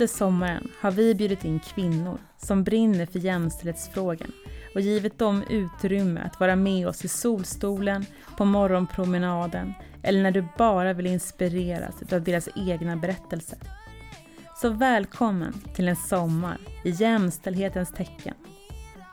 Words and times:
Under 0.00 0.14
sommaren 0.14 0.68
har 0.80 0.90
vi 0.90 1.14
bjudit 1.14 1.44
in 1.44 1.60
kvinnor 1.60 2.18
som 2.36 2.64
brinner 2.64 3.06
för 3.06 3.18
jämställdhetsfrågan 3.18 4.32
och 4.74 4.80
givit 4.80 5.18
dem 5.18 5.42
utrymme 5.50 6.20
att 6.20 6.40
vara 6.40 6.56
med 6.56 6.88
oss 6.88 7.04
i 7.04 7.08
solstolen, 7.08 8.06
på 8.36 8.44
morgonpromenaden 8.44 9.74
eller 10.02 10.22
när 10.22 10.30
du 10.30 10.44
bara 10.58 10.92
vill 10.92 11.06
inspireras 11.06 12.12
av 12.12 12.22
deras 12.22 12.48
egna 12.56 12.96
berättelser. 12.96 13.58
Så 14.56 14.68
välkommen 14.68 15.52
till 15.74 15.88
en 15.88 15.96
sommar 15.96 16.58
i 16.84 16.90
jämställdhetens 16.90 17.92
tecken. 17.92 18.34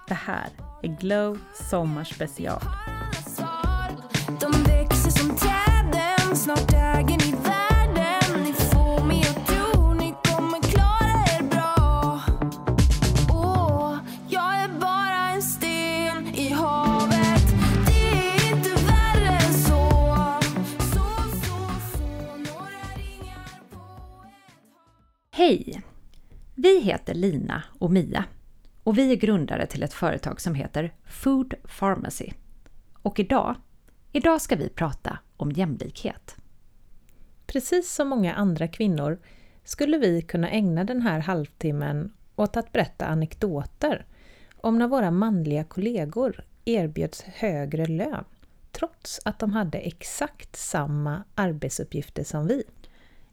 Det 0.07 0.13
här 0.13 0.49
är 0.83 0.97
Glow 0.99 1.39
Sommarspecial. 1.69 2.61
De 4.41 4.51
växer 4.63 5.11
som 5.11 5.35
träden, 5.35 6.35
snart 6.35 6.73
äger 6.73 7.27
Hej! 25.37 25.81
Vi 26.55 26.79
heter 26.79 27.13
Lina 27.13 27.63
och 27.79 27.91
Mia 27.91 28.25
och 28.83 28.97
vi 28.97 29.11
är 29.11 29.15
grundare 29.15 29.65
till 29.65 29.83
ett 29.83 29.93
företag 29.93 30.41
som 30.41 30.55
heter 30.55 30.93
Food 31.05 31.53
Pharmacy. 31.79 32.31
Och 33.01 33.19
idag, 33.19 33.55
idag 34.11 34.41
ska 34.41 34.55
vi 34.55 34.69
prata 34.69 35.19
om 35.37 35.51
jämlikhet. 35.51 36.35
Precis 37.45 37.93
som 37.93 38.07
många 38.07 38.33
andra 38.33 38.67
kvinnor 38.67 39.19
skulle 39.63 39.97
vi 39.97 40.21
kunna 40.21 40.49
ägna 40.49 40.83
den 40.83 41.01
här 41.01 41.19
halvtimmen 41.19 42.13
åt 42.35 42.57
att 42.57 42.71
berätta 42.71 43.05
anekdoter 43.05 44.05
om 44.55 44.79
när 44.79 44.87
våra 44.87 45.11
manliga 45.11 45.63
kollegor 45.63 46.45
erbjöds 46.65 47.21
högre 47.21 47.85
lön 47.85 48.25
trots 48.71 49.19
att 49.25 49.39
de 49.39 49.53
hade 49.53 49.77
exakt 49.77 50.55
samma 50.55 51.23
arbetsuppgifter 51.35 52.23
som 52.23 52.47
vi. 52.47 52.63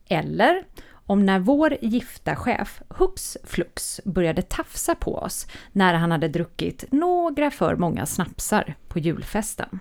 Eller 0.08 0.64
om 1.06 1.26
när 1.26 1.38
vår 1.38 1.76
gifta 1.80 2.36
chef 2.36 2.82
hux 2.88 3.36
flux 3.44 4.00
började 4.04 4.42
tafsa 4.42 4.94
på 4.94 5.16
oss 5.16 5.46
när 5.72 5.94
han 5.94 6.10
hade 6.10 6.28
druckit 6.28 6.84
några 6.92 7.50
för 7.50 7.76
många 7.76 8.06
snapsar 8.06 8.74
på 8.88 8.98
julfesten. 8.98 9.80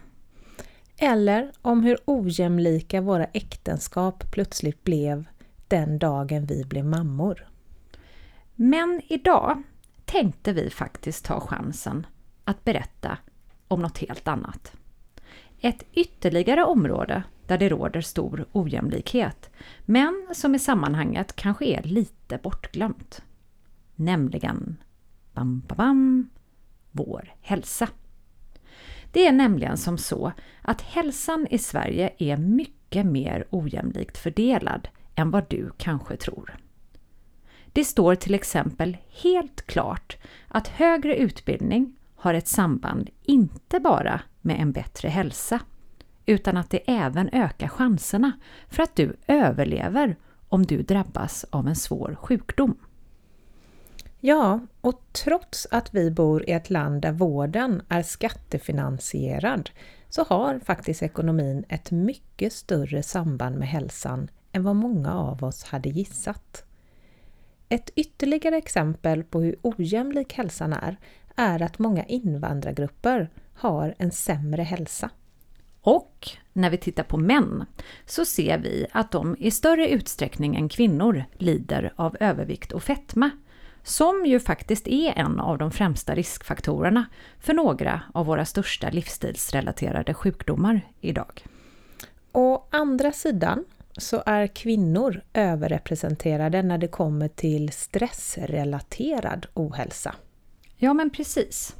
Eller 0.97 1.51
om 1.61 1.83
hur 1.83 1.97
ojämlika 2.05 3.01
våra 3.01 3.25
äktenskap 3.25 4.23
plötsligt 4.31 4.83
blev 4.83 5.25
den 5.67 5.99
dagen 5.99 6.45
vi 6.45 6.63
blev 6.63 6.85
mammor. 6.85 7.47
Men 8.55 9.01
idag 9.07 9.63
tänkte 10.05 10.53
vi 10.53 10.69
faktiskt 10.69 11.25
ta 11.25 11.39
chansen 11.39 12.07
att 12.44 12.63
berätta 12.63 13.17
om 13.67 13.81
något 13.81 13.97
helt 13.97 14.27
annat. 14.27 14.73
Ett 15.59 15.83
ytterligare 15.94 16.63
område 16.63 17.23
där 17.47 17.58
det 17.58 17.69
råder 17.69 18.02
stor 18.02 18.45
ojämlikhet, 18.52 19.49
men 19.86 20.27
som 20.33 20.55
i 20.55 20.59
sammanhanget 20.59 21.36
kanske 21.36 21.66
är 21.66 21.83
lite 21.83 22.38
bortglömt. 22.38 23.22
Nämligen, 23.95 24.77
bam, 25.33 25.63
bam, 25.67 25.77
bam, 25.77 26.30
vår 26.91 27.33
hälsa. 27.41 27.88
Det 29.11 29.27
är 29.27 29.31
nämligen 29.31 29.78
som 29.78 29.97
så 29.97 30.31
att 30.62 30.81
hälsan 30.81 31.47
i 31.50 31.57
Sverige 31.57 32.13
är 32.17 32.38
mycket 32.38 33.06
mer 33.06 33.47
ojämlikt 33.50 34.17
fördelad 34.17 34.88
än 35.16 35.31
vad 35.31 35.50
du 35.50 35.72
kanske 35.78 36.17
tror. 36.17 36.57
Det 37.67 37.84
står 37.84 38.16
till 38.16 38.34
exempel 38.34 38.97
helt 39.09 39.67
klart 39.67 40.17
att 40.47 40.67
högre 40.67 41.16
utbildning 41.16 41.96
har 42.16 42.34
ett 42.34 42.47
samband 42.47 43.09
inte 43.23 43.79
bara 43.79 44.22
med 44.41 44.59
en 44.59 44.72
bättre 44.72 45.09
hälsa, 45.09 45.59
utan 46.25 46.57
att 46.57 46.69
det 46.69 46.91
även 46.91 47.29
ökar 47.34 47.67
chanserna 47.67 48.31
för 48.69 48.84
att 48.84 48.95
du 48.95 49.16
överlever 49.28 50.16
om 50.50 50.66
du 50.66 50.81
drabbas 50.81 51.45
av 51.50 51.67
en 51.67 51.75
svår 51.75 52.16
sjukdom. 52.16 52.78
Ja, 54.19 54.59
och 54.81 55.01
trots 55.11 55.67
att 55.72 55.94
vi 55.94 56.11
bor 56.11 56.50
i 56.50 56.51
ett 56.51 56.69
land 56.69 57.01
där 57.01 57.11
vården 57.11 57.81
är 57.89 58.03
skattefinansierad 58.03 59.69
så 60.09 60.23
har 60.23 60.59
faktiskt 60.59 61.03
ekonomin 61.03 61.66
ett 61.69 61.91
mycket 61.91 62.53
större 62.53 63.03
samband 63.03 63.57
med 63.57 63.67
hälsan 63.67 64.28
än 64.51 64.63
vad 64.63 64.75
många 64.75 65.13
av 65.13 65.44
oss 65.44 65.63
hade 65.63 65.90
gissat. 65.90 66.66
Ett 67.69 67.90
ytterligare 67.95 68.57
exempel 68.57 69.23
på 69.23 69.41
hur 69.41 69.55
ojämlik 69.61 70.34
hälsan 70.34 70.73
är, 70.73 70.97
är 71.35 71.61
att 71.61 71.79
många 71.79 72.03
invandrargrupper 72.03 73.29
har 73.53 73.95
en 73.97 74.11
sämre 74.11 74.63
hälsa. 74.63 75.09
Och 75.83 76.29
när 76.53 76.69
vi 76.69 76.77
tittar 76.77 77.03
på 77.03 77.17
män 77.17 77.66
så 78.05 78.25
ser 78.25 78.57
vi 78.57 78.85
att 78.91 79.11
de 79.11 79.35
i 79.39 79.51
större 79.51 79.89
utsträckning 79.89 80.55
än 80.55 80.69
kvinnor 80.69 81.23
lider 81.38 81.94
av 81.95 82.17
övervikt 82.19 82.71
och 82.71 82.83
fetma, 82.83 83.29
som 83.83 84.25
ju 84.25 84.39
faktiskt 84.39 84.88
är 84.88 85.13
en 85.17 85.39
av 85.39 85.57
de 85.57 85.72
främsta 85.72 86.16
riskfaktorerna 86.16 87.05
för 87.39 87.53
några 87.53 88.01
av 88.13 88.25
våra 88.25 88.45
största 88.45 88.89
livsstilsrelaterade 88.89 90.13
sjukdomar 90.13 90.81
idag. 91.01 91.45
Å 92.31 92.67
andra 92.72 93.11
sidan 93.11 93.66
så 93.97 94.23
är 94.25 94.47
kvinnor 94.47 95.22
överrepresenterade 95.33 96.61
när 96.61 96.77
det 96.77 96.88
kommer 96.88 97.27
till 97.27 97.72
stressrelaterad 97.72 99.45
ohälsa. 99.53 100.16
Ja, 100.77 100.93
men 100.93 101.09
precis. 101.09 101.75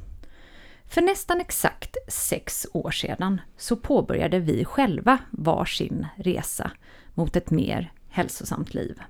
För 0.86 1.02
nästan 1.02 1.40
exakt 1.40 1.96
sex 2.08 2.66
år 2.72 2.90
sedan 2.90 3.40
så 3.56 3.76
påbörjade 3.76 4.40
vi 4.40 4.64
själva 4.64 5.18
varsin 5.30 6.06
resa 6.16 6.70
mot 7.14 7.36
ett 7.36 7.50
mer 7.50 7.92
hälsosamt 8.08 8.74
liv. 8.74 9.02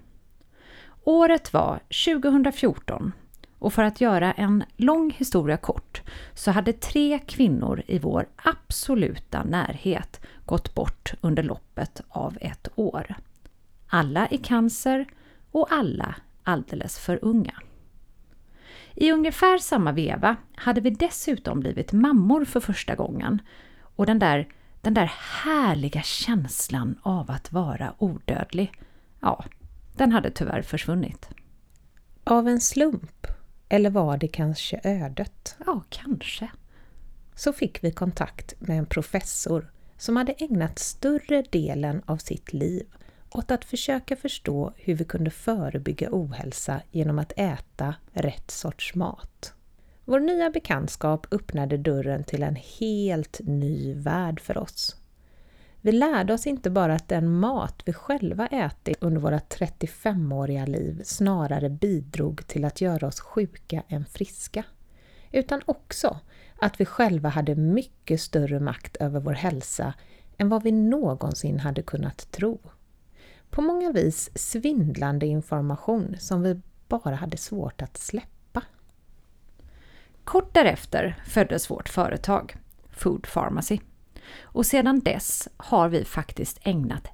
Året 1.04 1.52
var 1.52 1.80
2014 2.06 3.12
och 3.58 3.72
för 3.72 3.82
att 3.82 4.00
göra 4.00 4.32
en 4.32 4.64
lång 4.76 5.10
historia 5.10 5.56
kort 5.56 6.02
så 6.34 6.50
hade 6.50 6.72
tre 6.72 7.18
kvinnor 7.26 7.82
i 7.86 7.98
vår 7.98 8.26
absoluta 8.36 9.44
närhet 9.44 10.20
gått 10.44 10.74
bort 10.74 11.14
under 11.20 11.42
loppet 11.42 12.00
av 12.08 12.38
ett 12.40 12.68
år. 12.74 13.14
Alla 13.86 14.28
i 14.28 14.38
cancer 14.38 15.06
och 15.50 15.72
alla 15.72 16.14
alldeles 16.42 16.98
för 16.98 17.18
unga. 17.22 17.54
I 18.94 19.12
ungefär 19.12 19.58
samma 19.58 19.92
veva 19.92 20.36
hade 20.54 20.80
vi 20.80 20.90
dessutom 20.90 21.60
blivit 21.60 21.92
mammor 21.92 22.44
för 22.44 22.60
första 22.60 22.94
gången 22.94 23.42
och 23.80 24.06
den 24.06 24.18
där, 24.18 24.48
den 24.80 24.94
där 24.94 25.12
härliga 25.44 26.02
känslan 26.02 26.98
av 27.02 27.30
att 27.30 27.52
vara 27.52 27.94
odödlig, 27.98 28.72
ja, 29.20 29.44
den 29.96 30.12
hade 30.12 30.30
tyvärr 30.30 30.62
försvunnit. 30.62 31.28
Av 32.24 32.48
en 32.48 32.60
slump, 32.60 33.26
eller 33.68 33.90
var 33.90 34.16
det 34.16 34.28
kanske 34.28 34.80
ödet, 34.84 35.56
Ja, 35.66 35.82
kanske. 35.88 36.50
så 37.34 37.52
fick 37.52 37.84
vi 37.84 37.92
kontakt 37.92 38.54
med 38.58 38.78
en 38.78 38.86
professor 38.86 39.70
som 39.96 40.16
hade 40.16 40.32
ägnat 40.32 40.78
större 40.78 41.42
delen 41.42 42.02
av 42.06 42.16
sitt 42.16 42.52
liv 42.52 42.86
åt 43.34 43.50
att 43.50 43.64
försöka 43.64 44.16
förstå 44.16 44.72
hur 44.76 44.94
vi 44.94 45.04
kunde 45.04 45.30
förebygga 45.30 46.08
ohälsa 46.12 46.80
genom 46.90 47.18
att 47.18 47.32
äta 47.36 47.94
rätt 48.12 48.50
sorts 48.50 48.94
mat. 48.94 49.52
Vår 50.04 50.20
nya 50.20 50.50
bekantskap 50.50 51.26
öppnade 51.30 51.76
dörren 51.76 52.24
till 52.24 52.42
en 52.42 52.56
helt 52.78 53.40
ny 53.44 53.94
värld 53.94 54.40
för 54.40 54.58
oss. 54.58 54.96
Vi 55.80 55.92
lärde 55.92 56.32
oss 56.34 56.46
inte 56.46 56.70
bara 56.70 56.94
att 56.94 57.08
den 57.08 57.38
mat 57.38 57.82
vi 57.84 57.92
själva 57.92 58.46
ätit 58.46 58.96
under 59.00 59.20
våra 59.20 59.38
35-åriga 59.38 60.66
liv 60.66 61.02
snarare 61.04 61.70
bidrog 61.70 62.46
till 62.46 62.64
att 62.64 62.80
göra 62.80 63.06
oss 63.06 63.20
sjuka 63.20 63.82
än 63.88 64.04
friska, 64.04 64.64
utan 65.32 65.62
också 65.66 66.20
att 66.60 66.80
vi 66.80 66.84
själva 66.84 67.28
hade 67.28 67.54
mycket 67.54 68.20
större 68.20 68.60
makt 68.60 68.96
över 68.96 69.20
vår 69.20 69.32
hälsa 69.32 69.94
än 70.38 70.48
vad 70.48 70.62
vi 70.62 70.72
någonsin 70.72 71.60
hade 71.60 71.82
kunnat 71.82 72.30
tro. 72.30 72.58
På 73.54 73.62
många 73.62 73.92
vis 73.92 74.30
svindlande 74.34 75.26
information 75.26 76.16
som 76.18 76.42
vi 76.42 76.60
bara 76.88 77.14
hade 77.14 77.36
svårt 77.36 77.82
att 77.82 77.96
släppa. 77.96 78.62
Kort 80.24 80.54
därefter 80.54 81.16
föddes 81.26 81.70
vårt 81.70 81.88
företag, 81.88 82.56
Food 82.90 83.26
Pharmacy. 83.32 83.78
Och 84.42 84.66
sedan 84.66 85.00
dess 85.00 85.48
har 85.56 85.88
vi 85.88 86.04
faktiskt 86.04 86.58
ägnat 86.62 87.08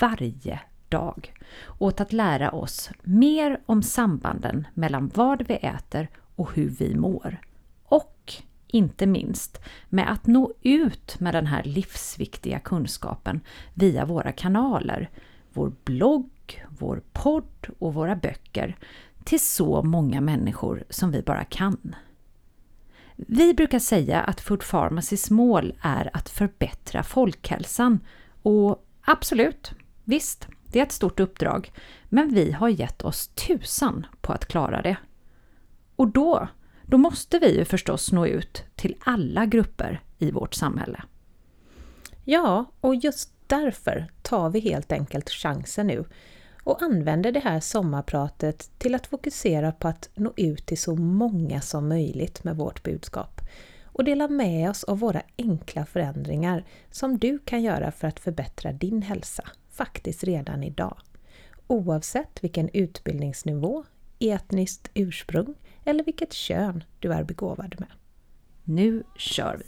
varje 0.00 0.60
dag 0.88 1.34
åt 1.78 2.00
att 2.00 2.12
lära 2.12 2.50
oss 2.50 2.90
mer 3.02 3.60
om 3.66 3.82
sambanden 3.82 4.66
mellan 4.74 5.10
vad 5.14 5.48
vi 5.48 5.54
äter 5.54 6.08
och 6.36 6.54
hur 6.54 6.68
vi 6.68 6.94
mår. 6.94 7.40
Och 7.84 8.32
inte 8.66 9.06
minst 9.06 9.60
med 9.88 10.12
att 10.12 10.26
nå 10.26 10.52
ut 10.62 11.20
med 11.20 11.34
den 11.34 11.46
här 11.46 11.62
livsviktiga 11.62 12.58
kunskapen 12.58 13.40
via 13.74 14.04
våra 14.04 14.32
kanaler, 14.32 15.10
vår 15.54 15.72
blogg, 15.84 16.64
vår 16.78 17.02
podd 17.12 17.66
och 17.78 17.94
våra 17.94 18.16
böcker 18.16 18.76
till 19.24 19.40
så 19.40 19.82
många 19.82 20.20
människor 20.20 20.84
som 20.90 21.10
vi 21.10 21.22
bara 21.22 21.44
kan. 21.44 21.94
Vi 23.16 23.54
brukar 23.54 23.78
säga 23.78 24.20
att 24.20 24.40
Food 24.40 24.64
Pharmacys 24.70 25.30
mål 25.30 25.74
är 25.82 26.10
att 26.12 26.28
förbättra 26.28 27.02
folkhälsan 27.02 28.00
och 28.42 28.86
absolut, 29.02 29.72
visst, 30.04 30.48
det 30.72 30.78
är 30.78 30.82
ett 30.82 30.92
stort 30.92 31.20
uppdrag, 31.20 31.72
men 32.08 32.34
vi 32.34 32.52
har 32.52 32.68
gett 32.68 33.02
oss 33.02 33.28
tusan 33.28 34.06
på 34.20 34.32
att 34.32 34.46
klara 34.46 34.82
det. 34.82 34.96
Och 35.96 36.08
då, 36.08 36.48
då 36.86 36.98
måste 36.98 37.38
vi 37.38 37.56
ju 37.58 37.64
förstås 37.64 38.12
nå 38.12 38.26
ut 38.26 38.64
till 38.74 38.96
alla 39.00 39.46
grupper 39.46 40.00
i 40.18 40.30
vårt 40.30 40.54
samhälle. 40.54 41.02
Ja, 42.24 42.64
och 42.80 42.94
just 42.94 43.41
därför 43.52 44.06
tar 44.22 44.50
vi 44.50 44.60
helt 44.60 44.92
enkelt 44.92 45.30
chansen 45.30 45.86
nu 45.86 46.04
och 46.64 46.82
använder 46.82 47.32
det 47.32 47.40
här 47.40 47.60
sommarpratet 47.60 48.70
till 48.78 48.94
att 48.94 49.06
fokusera 49.06 49.72
på 49.72 49.88
att 49.88 50.10
nå 50.14 50.32
ut 50.36 50.66
till 50.66 50.78
så 50.78 50.96
många 50.96 51.60
som 51.60 51.88
möjligt 51.88 52.44
med 52.44 52.56
vårt 52.56 52.82
budskap 52.82 53.40
och 53.84 54.04
dela 54.04 54.28
med 54.28 54.70
oss 54.70 54.84
av 54.84 54.98
våra 54.98 55.22
enkla 55.38 55.86
förändringar 55.86 56.64
som 56.90 57.18
du 57.18 57.38
kan 57.38 57.62
göra 57.62 57.92
för 57.92 58.08
att 58.08 58.20
förbättra 58.20 58.72
din 58.72 59.02
hälsa, 59.02 59.44
faktiskt 59.70 60.24
redan 60.24 60.62
idag. 60.62 60.96
Oavsett 61.66 62.44
vilken 62.44 62.68
utbildningsnivå, 62.72 63.84
etniskt 64.18 64.90
ursprung 64.94 65.54
eller 65.84 66.04
vilket 66.04 66.32
kön 66.32 66.84
du 66.98 67.12
är 67.12 67.24
begåvad 67.24 67.74
med. 67.78 67.88
Nu 68.64 69.02
kör 69.16 69.56
vi! 69.58 69.66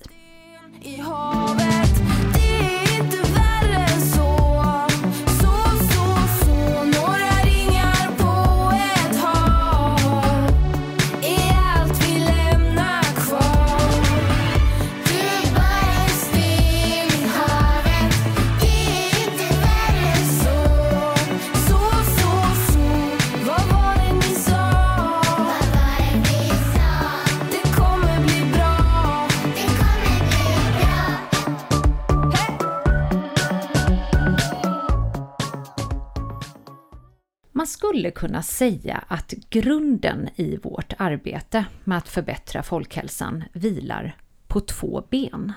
Skulle 37.94 38.10
kunna 38.10 38.42
säga 38.42 39.04
att 39.08 39.34
grunden 39.50 40.28
i 40.36 40.56
vårt 40.56 40.92
arbete 40.98 41.64
med 41.84 41.98
att 41.98 42.08
förbättra 42.08 42.62
folkhälsan 42.62 43.44
vilar 43.52 44.16
på 44.46 44.60
två 44.60 45.04
ben. 45.10 45.52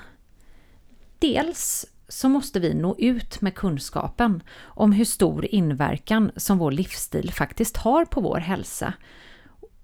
Dels 1.19 1.85
så 2.07 2.29
måste 2.29 2.59
vi 2.59 2.73
nå 2.73 2.95
ut 2.97 3.41
med 3.41 3.55
kunskapen 3.55 4.43
om 4.63 4.91
hur 4.91 5.05
stor 5.05 5.45
inverkan 5.45 6.31
som 6.35 6.57
vår 6.57 6.71
livsstil 6.71 7.33
faktiskt 7.33 7.77
har 7.77 8.05
på 8.05 8.21
vår 8.21 8.37
hälsa 8.39 8.93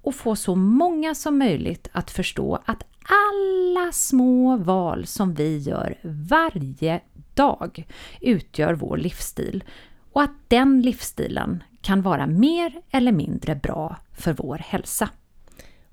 och 0.02 0.16
få 0.16 0.36
så 0.36 0.56
många 0.56 1.16
som 1.16 1.38
möjligt 1.38 1.88
att 1.92 2.12
förstå 2.12 2.60
att 2.66 2.84
alla 3.04 3.92
små 3.92 4.58
val 4.58 5.06
som 5.06 5.34
vi 5.34 5.58
gör 5.58 5.98
varje 6.04 7.02
dag 7.34 7.86
utgör 8.22 8.74
vår 8.74 8.98
livsstil 8.98 9.64
och 10.12 10.22
att 10.22 10.36
den 10.48 10.82
livsstilen 10.82 11.64
kan 11.84 12.02
vara 12.02 12.28
mer 12.28 12.82
eller 12.92 13.12
mindre 13.12 13.56
bra 13.56 13.98
för 14.14 14.34
vår 14.34 14.58
hälsa. 14.58 15.10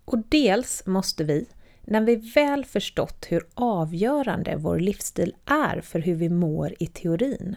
Och 0.05 0.19
dels 0.29 0.87
måste 0.87 1.25
vi, 1.25 1.47
när 1.83 2.01
vi 2.01 2.17
väl 2.17 2.65
förstått 2.65 3.27
hur 3.29 3.47
avgörande 3.55 4.57
vår 4.57 4.79
livsstil 4.79 5.35
är 5.45 5.81
för 5.81 5.99
hur 5.99 6.15
vi 6.15 6.29
mår 6.29 6.75
i 6.79 6.87
teorin, 6.87 7.57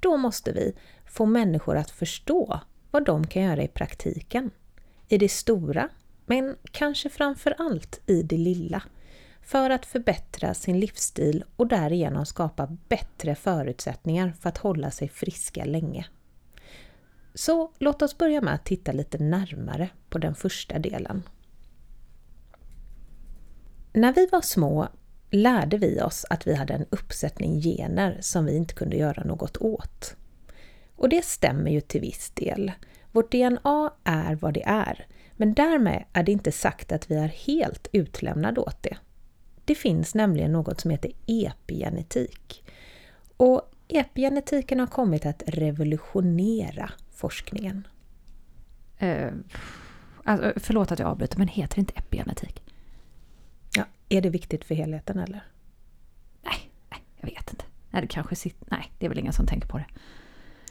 då 0.00 0.16
måste 0.16 0.52
vi 0.52 0.74
få 1.06 1.26
människor 1.26 1.76
att 1.76 1.90
förstå 1.90 2.60
vad 2.90 3.04
de 3.04 3.26
kan 3.26 3.42
göra 3.42 3.62
i 3.62 3.68
praktiken. 3.68 4.50
I 5.08 5.18
det 5.18 5.28
stora, 5.28 5.88
men 6.26 6.56
kanske 6.70 7.08
framför 7.08 7.54
allt 7.58 8.00
i 8.06 8.22
det 8.22 8.38
lilla. 8.38 8.82
För 9.42 9.70
att 9.70 9.86
förbättra 9.86 10.54
sin 10.54 10.80
livsstil 10.80 11.44
och 11.56 11.66
därigenom 11.66 12.26
skapa 12.26 12.76
bättre 12.88 13.34
förutsättningar 13.34 14.32
för 14.40 14.48
att 14.48 14.58
hålla 14.58 14.90
sig 14.90 15.08
friska 15.08 15.64
länge. 15.64 16.06
Så 17.34 17.70
låt 17.78 18.02
oss 18.02 18.18
börja 18.18 18.40
med 18.40 18.54
att 18.54 18.64
titta 18.64 18.92
lite 18.92 19.18
närmare 19.18 19.88
på 20.08 20.18
den 20.18 20.34
första 20.34 20.78
delen. 20.78 21.22
När 23.92 24.12
vi 24.12 24.26
var 24.26 24.40
små 24.40 24.88
lärde 25.30 25.78
vi 25.78 26.02
oss 26.02 26.26
att 26.30 26.46
vi 26.46 26.54
hade 26.54 26.74
en 26.74 26.86
uppsättning 26.90 27.60
gener 27.60 28.18
som 28.20 28.44
vi 28.44 28.56
inte 28.56 28.74
kunde 28.74 28.96
göra 28.96 29.24
något 29.24 29.56
åt. 29.56 30.16
Och 30.96 31.08
det 31.08 31.24
stämmer 31.24 31.70
ju 31.70 31.80
till 31.80 32.00
viss 32.00 32.30
del. 32.30 32.72
Vårt 33.12 33.32
DNA 33.32 33.92
är 34.04 34.34
vad 34.34 34.54
det 34.54 34.64
är, 34.66 35.06
men 35.36 35.54
därmed 35.54 36.04
är 36.12 36.22
det 36.22 36.32
inte 36.32 36.52
sagt 36.52 36.92
att 36.92 37.10
vi 37.10 37.14
är 37.14 37.28
helt 37.28 37.88
utlämnade 37.92 38.60
åt 38.60 38.82
det. 38.82 38.96
Det 39.64 39.74
finns 39.74 40.14
nämligen 40.14 40.52
något 40.52 40.80
som 40.80 40.90
heter 40.90 41.12
epigenetik. 41.26 42.64
Och 43.36 43.62
epigenetiken 43.88 44.80
har 44.80 44.86
kommit 44.86 45.26
att 45.26 45.42
revolutionera 45.46 46.90
forskningen. 47.22 47.86
Eh, 48.98 49.30
alltså, 50.24 50.52
förlåt 50.56 50.92
att 50.92 50.98
jag 50.98 51.08
avbryter, 51.08 51.38
men 51.38 51.48
heter 51.48 51.74
det 51.74 51.80
inte 51.80 51.94
epigenetik? 51.96 52.62
Ja, 53.76 53.84
är 54.08 54.20
det 54.20 54.30
viktigt 54.30 54.64
för 54.64 54.74
helheten 54.74 55.18
eller? 55.18 55.44
Nej, 56.42 56.70
nej, 56.90 57.00
jag 57.16 57.26
vet 57.26 57.50
inte. 57.50 57.64
Nej, 57.90 58.02
det 58.02 58.08
kanske 58.08 58.34
sitter... 58.36 58.66
Nej, 58.70 58.92
det 58.98 59.06
är 59.06 59.08
väl 59.08 59.18
ingen 59.18 59.32
som 59.32 59.46
tänker 59.46 59.68
på 59.68 59.78
det. 59.78 59.86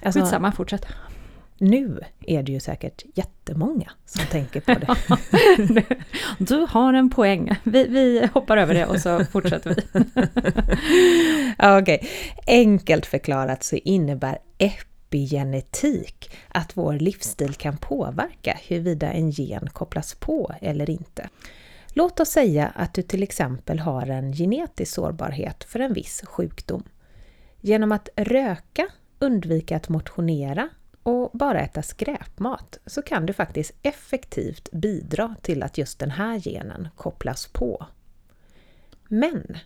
Alltså, 0.01 0.19
Skitsamma, 0.19 0.51
fortsätt. 0.51 0.85
nu 1.57 1.99
är 2.21 2.43
det 2.43 2.51
ju 2.51 2.59
säkert 2.59 3.03
jättemånga 3.15 3.91
som 4.05 4.25
tänker 4.25 4.61
på 4.61 4.73
det. 4.73 4.95
Du 6.39 6.67
har 6.69 6.93
en 6.93 7.09
poäng. 7.09 7.55
Vi, 7.63 7.87
vi 7.87 8.29
hoppar 8.33 8.57
över 8.57 8.73
det 8.73 8.85
och 8.85 8.99
så 8.99 9.25
fortsätter 9.25 9.75
vi. 9.75 9.81
Okej, 11.81 12.09
enkelt 12.47 13.05
förklarat 13.05 13.63
så 13.63 13.75
innebär 13.75 14.37
epigenetik 14.57 14.90
att 16.47 16.77
vår 16.77 16.93
livsstil 16.93 17.53
kan 17.53 17.77
påverka 17.77 18.57
huruvida 18.67 19.11
en 19.11 19.29
gen 19.29 19.69
kopplas 19.69 20.15
på 20.15 20.55
eller 20.61 20.89
inte. 20.89 21.29
Låt 21.93 22.19
oss 22.19 22.29
säga 22.29 22.71
att 22.75 22.93
du 22.93 23.01
till 23.01 23.23
exempel 23.23 23.79
har 23.79 24.07
en 24.07 24.33
genetisk 24.33 24.93
sårbarhet 24.93 25.63
för 25.63 25.79
en 25.79 25.93
viss 25.93 26.21
sjukdom. 26.25 26.83
Genom 27.61 27.91
att 27.91 28.09
röka, 28.15 28.87
undvika 29.19 29.77
att 29.77 29.89
motionera 29.89 30.69
och 31.03 31.31
bara 31.33 31.61
äta 31.61 31.81
skräpmat 31.81 32.79
så 32.85 33.01
kan 33.01 33.25
du 33.25 33.33
faktiskt 33.33 33.71
effektivt 33.81 34.71
bidra 34.71 35.35
till 35.41 35.63
att 35.63 35.77
just 35.77 35.99
den 35.99 36.11
här 36.11 36.39
genen 36.39 36.87
kopplas 36.95 37.47
på. 37.47 37.85
Men 39.07 39.57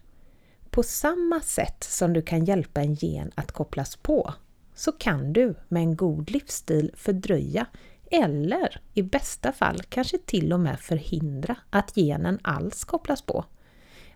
på 0.69 0.83
samma 0.83 1.41
sätt 1.41 1.83
som 1.83 2.13
du 2.13 2.21
kan 2.21 2.45
hjälpa 2.45 2.81
en 2.81 2.93
gen 2.93 3.31
att 3.35 3.51
kopplas 3.51 3.95
på 3.95 4.33
så 4.75 4.91
kan 4.91 5.33
du 5.33 5.55
med 5.67 5.83
en 5.83 5.95
god 5.95 6.31
livsstil 6.31 6.91
fördröja 6.95 7.65
eller 8.11 8.81
i 8.93 9.01
bästa 9.01 9.51
fall 9.51 9.81
kanske 9.89 10.17
till 10.17 10.53
och 10.53 10.59
med 10.59 10.79
förhindra 10.79 11.55
att 11.69 11.95
genen 11.95 12.39
alls 12.41 12.83
kopplas 12.83 13.21
på. 13.21 13.45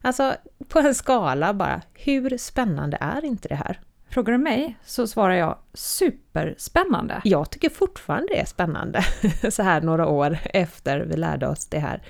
Alltså 0.02 0.36
på 0.68 0.80
en 0.80 0.96
skala 0.96 1.54
bara, 1.54 1.82
hur 1.94 2.38
spännande 2.38 2.98
är 3.02 3.26
inte 3.26 3.48
det 3.48 3.56
här? 3.56 3.80
Frågar 4.10 4.32
du 4.32 4.38
mig 4.38 4.78
så 4.86 5.08
svarar 5.08 5.34
jag 5.34 5.58
superspännande. 5.74 7.22
Jag 7.24 7.50
tycker 7.50 7.70
fortfarande 7.70 8.28
det 8.28 8.40
är 8.40 8.46
spännande 8.46 9.04
så 9.52 9.64
här 9.64 9.82
några 9.82 10.08
år 10.08 10.38
efter 10.44 11.00
vi 11.00 11.18
lärde 11.18 11.48
oss 11.48 11.66
det 11.66 11.80
här. 11.80 12.04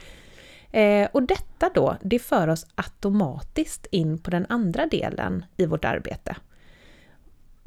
Eh, 0.72 1.10
och 1.12 1.24
detta 1.24 1.70
då, 1.74 1.98
det 2.02 2.20
för 2.20 2.48
oss 2.48 2.66
automatiskt 2.76 3.86
in 3.92 4.18
på 4.18 4.32
den 4.32 4.46
andra 4.50 4.86
delen 4.86 5.46
i 5.58 5.66
vårt 5.66 5.86
arbete. 5.86 6.36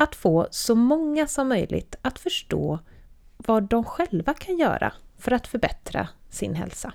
Att 0.02 0.14
få 0.14 0.48
så 0.50 0.74
många 0.74 1.26
som 1.26 1.48
möjligt 1.48 1.96
att 2.02 2.18
förstå 2.18 2.78
vad 3.36 3.62
de 3.62 3.84
själva 3.84 4.34
kan 4.34 4.56
göra 4.56 4.92
för 5.18 5.32
att 5.32 5.46
förbättra 5.46 6.08
sin 6.30 6.54
hälsa. 6.54 6.92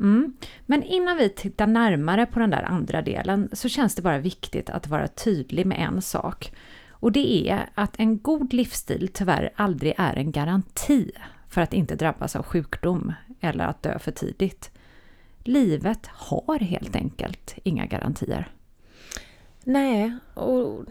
Mm. 0.00 0.36
Men 0.66 0.82
innan 0.82 1.16
vi 1.16 1.28
tittar 1.28 1.66
närmare 1.66 2.26
på 2.26 2.38
den 2.38 2.50
där 2.50 2.62
andra 2.62 3.02
delen 3.02 3.48
så 3.52 3.68
känns 3.68 3.94
det 3.94 4.02
bara 4.02 4.18
viktigt 4.18 4.70
att 4.70 4.86
vara 4.86 5.08
tydlig 5.08 5.66
med 5.66 5.78
en 5.80 6.02
sak. 6.02 6.52
Och 6.90 7.12
det 7.12 7.48
är 7.50 7.70
att 7.74 7.94
en 7.98 8.18
god 8.18 8.52
livsstil 8.52 9.08
tyvärr 9.12 9.52
aldrig 9.56 9.94
är 9.98 10.16
en 10.16 10.32
garanti 10.32 11.10
för 11.48 11.60
att 11.60 11.72
inte 11.72 11.96
drabbas 11.96 12.36
av 12.36 12.42
sjukdom 12.42 13.12
eller 13.40 13.64
att 13.64 13.82
dö 13.82 13.98
för 13.98 14.12
tidigt. 14.12 14.70
Livet 15.38 16.06
har 16.06 16.58
helt 16.58 16.96
enkelt 16.96 17.54
inga 17.64 17.86
garantier. 17.86 18.48
Nej, 19.64 20.18
och 20.34 20.84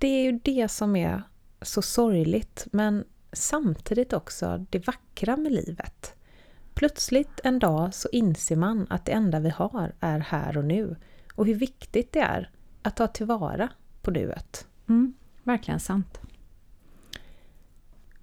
det 0.00 0.08
är 0.08 0.22
ju 0.22 0.32
det 0.42 0.68
som 0.68 0.96
är 0.96 1.22
så 1.62 1.82
sorgligt. 1.82 2.66
Men 2.72 3.04
samtidigt 3.32 4.12
också 4.12 4.66
det 4.70 4.86
vackra 4.86 5.36
med 5.36 5.52
livet. 5.52 6.14
Plötsligt 6.74 7.40
en 7.44 7.58
dag 7.58 7.94
så 7.94 8.08
inser 8.12 8.56
man 8.56 8.86
att 8.90 9.04
det 9.04 9.12
enda 9.12 9.40
vi 9.40 9.48
har 9.48 9.92
är 10.00 10.18
här 10.18 10.58
och 10.58 10.64
nu 10.64 10.96
och 11.34 11.46
hur 11.46 11.54
viktigt 11.54 12.12
det 12.12 12.20
är 12.20 12.50
att 12.82 12.96
ta 12.96 13.06
tillvara 13.06 13.68
på 14.02 14.10
nuet. 14.10 14.66
Mm, 14.88 15.14
verkligen 15.42 15.80
sant. 15.80 16.20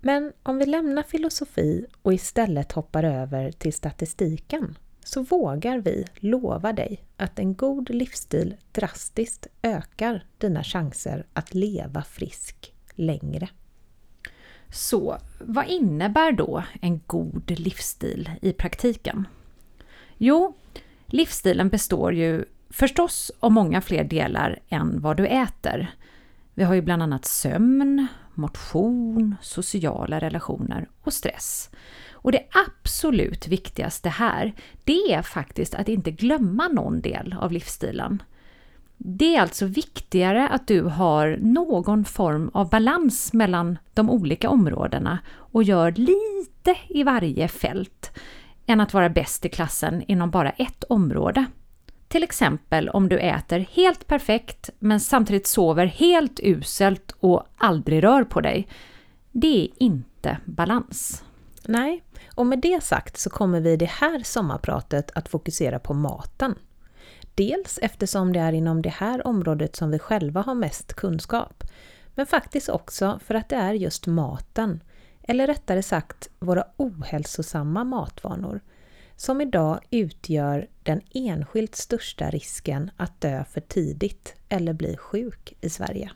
Men 0.02 0.34
om 0.44 0.58
vi 0.58 0.66
lämnar 0.66 1.04
filosofi 1.04 1.86
och 2.02 2.14
istället 2.14 2.72
hoppar 2.72 3.04
över 3.04 3.52
till 3.52 3.74
statistiken 3.74 4.78
så 5.08 5.22
vågar 5.22 5.78
vi 5.80 6.06
lova 6.16 6.74
dig 6.74 7.04
att 7.18 7.40
en 7.40 7.56
god 7.56 7.90
livsstil 7.90 8.56
drastiskt 8.72 9.48
ökar 9.62 10.26
dina 10.38 10.64
chanser 10.64 11.26
att 11.34 11.54
leva 11.54 12.04
frisk 12.04 12.74
längre. 12.96 13.50
Så 14.70 15.18
vad 15.40 15.68
innebär 15.68 16.32
då 16.32 16.64
en 16.82 17.02
god 17.08 17.60
livsstil 17.60 18.32
i 18.42 18.54
praktiken? 18.54 19.28
Jo, 20.18 20.56
livsstilen 21.06 21.70
består 21.70 22.14
ju 22.14 22.46
förstås 22.70 23.32
av 23.40 23.52
många 23.52 23.82
fler 23.82 24.04
delar 24.04 24.60
än 24.70 25.02
vad 25.02 25.18
du 25.18 25.28
äter. 25.28 25.96
Vi 26.54 26.64
har 26.64 26.76
ju 26.76 26.82
bland 26.82 27.04
annat 27.04 27.26
sömn, 27.26 28.08
motion, 28.38 29.36
sociala 29.42 30.20
relationer 30.20 30.90
och 31.02 31.14
stress. 31.14 31.70
Och 32.12 32.32
det 32.32 32.44
absolut 32.68 33.48
viktigaste 33.48 34.10
här, 34.10 34.54
det 34.84 35.14
är 35.14 35.22
faktiskt 35.22 35.76
att 35.76 35.90
inte 35.90 36.12
glömma 36.12 36.68
någon 36.68 37.02
del 37.02 37.36
av 37.40 37.52
livsstilen. 37.52 38.24
Det 38.98 39.36
är 39.36 39.42
alltså 39.42 39.66
viktigare 39.66 40.50
att 40.50 40.68
du 40.68 40.82
har 40.82 41.38
någon 41.42 42.06
form 42.06 42.50
av 42.54 42.70
balans 42.70 43.34
mellan 43.34 43.78
de 43.94 44.10
olika 44.10 44.50
områdena 44.50 45.20
och 45.36 45.64
gör 45.64 45.92
lite 45.92 46.78
i 46.88 47.04
varje 47.04 47.48
fält 47.48 48.12
än 48.66 48.82
att 48.82 48.94
vara 48.94 49.10
bäst 49.10 49.46
i 49.46 49.50
klassen 49.50 50.04
inom 50.08 50.32
bara 50.32 50.50
ett 50.50 50.84
område. 50.84 51.46
Till 52.08 52.24
exempel 52.24 52.90
om 52.90 53.10
du 53.10 53.20
äter 53.20 53.60
helt 53.60 54.08
perfekt 54.08 54.70
men 54.80 55.00
samtidigt 55.00 55.48
sover 55.48 55.86
helt 55.86 56.40
uselt 56.44 57.16
och 57.20 57.44
aldrig 57.58 58.04
rör 58.04 58.24
på 58.24 58.42
dig. 58.42 58.68
Det 59.32 59.64
är 59.64 59.70
inte 59.78 60.38
balans. 60.46 61.24
Nej, 61.66 62.04
och 62.36 62.46
med 62.46 62.60
det 62.60 62.84
sagt 62.84 63.18
så 63.18 63.30
kommer 63.30 63.60
vi 63.60 63.72
i 63.72 63.78
det 63.78 63.90
här 63.90 64.24
sommarpratet 64.24 65.12
att 65.16 65.30
fokusera 65.30 65.80
på 65.80 65.94
maten. 65.94 66.56
Dels 67.36 67.80
eftersom 67.82 68.34
det 68.34 68.40
är 68.40 68.54
inom 68.54 68.82
det 68.82 68.90
här 68.90 69.28
området 69.28 69.76
som 69.76 69.92
vi 69.92 70.00
själva 70.00 70.42
har 70.42 70.56
mest 70.56 70.94
kunskap, 70.94 71.64
men 72.16 72.26
faktiskt 72.26 72.70
också 72.70 73.20
för 73.26 73.36
att 73.36 73.50
det 73.50 73.56
är 73.56 73.74
just 73.74 74.08
maten, 74.08 74.84
eller 75.24 75.48
rättare 75.48 75.84
sagt 75.84 76.30
våra 76.40 76.64
ohälsosamma 76.78 77.84
matvanor, 77.84 78.62
som 79.18 79.42
idag 79.42 79.80
utgör 79.92 80.68
den 80.84 81.02
enskilt 81.14 81.76
största 81.76 82.30
risken 82.30 82.92
att 82.98 83.22
dö 83.22 83.44
för 83.44 83.62
tidigt 83.62 84.36
eller 84.50 84.74
bli 84.74 84.98
sjuk 84.98 85.54
i 85.62 85.70
Sverige. 85.70 86.12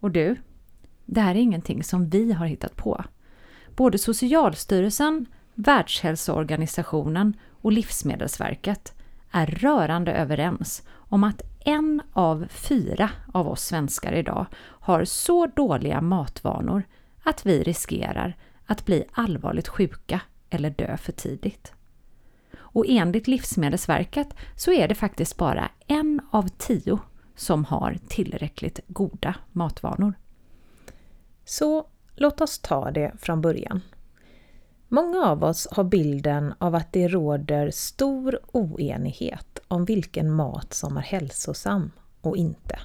Och 0.00 0.10
du, 0.10 0.36
det 1.06 1.20
här 1.20 1.34
är 1.34 1.40
ingenting 1.40 1.82
som 1.82 2.08
vi 2.08 2.32
har 2.32 2.46
hittat 2.46 2.76
på. 2.76 3.04
Både 3.76 3.98
Socialstyrelsen, 3.98 5.26
Världshälsoorganisationen 5.54 7.36
och 7.50 7.72
Livsmedelsverket 7.72 8.94
är 9.30 9.46
rörande 9.46 10.12
överens 10.12 10.82
om 10.90 11.24
att 11.24 11.42
en 11.60 12.02
av 12.12 12.46
fyra 12.50 13.10
av 13.32 13.48
oss 13.48 13.64
svenskar 13.64 14.12
idag 14.12 14.46
har 14.62 15.04
så 15.04 15.46
dåliga 15.46 16.00
matvanor 16.00 16.82
att 17.22 17.46
vi 17.46 17.62
riskerar 17.62 18.36
att 18.66 18.84
bli 18.84 19.04
allvarligt 19.12 19.68
sjuka 19.68 20.20
eller 20.50 20.70
dö 20.70 20.96
för 20.96 21.12
tidigt. 21.12 21.72
Och 22.72 22.84
enligt 22.88 23.28
Livsmedelsverket 23.28 24.28
så 24.56 24.72
är 24.72 24.88
det 24.88 24.94
faktiskt 24.94 25.36
bara 25.36 25.70
en 25.86 26.20
av 26.30 26.48
tio 26.48 26.98
som 27.36 27.64
har 27.64 27.98
tillräckligt 28.08 28.80
goda 28.86 29.34
matvanor. 29.52 30.14
Så 31.44 31.86
låt 32.16 32.40
oss 32.40 32.58
ta 32.58 32.90
det 32.90 33.12
från 33.18 33.40
början. 33.40 33.80
Många 34.88 35.26
av 35.26 35.44
oss 35.44 35.68
har 35.70 35.84
bilden 35.84 36.54
av 36.58 36.74
att 36.74 36.92
det 36.92 37.08
råder 37.08 37.70
stor 37.70 38.40
oenighet 38.52 39.58
om 39.68 39.84
vilken 39.84 40.30
mat 40.30 40.74
som 40.74 40.96
är 40.96 41.00
hälsosam 41.00 41.90
och 42.20 42.36
inte. 42.36 42.78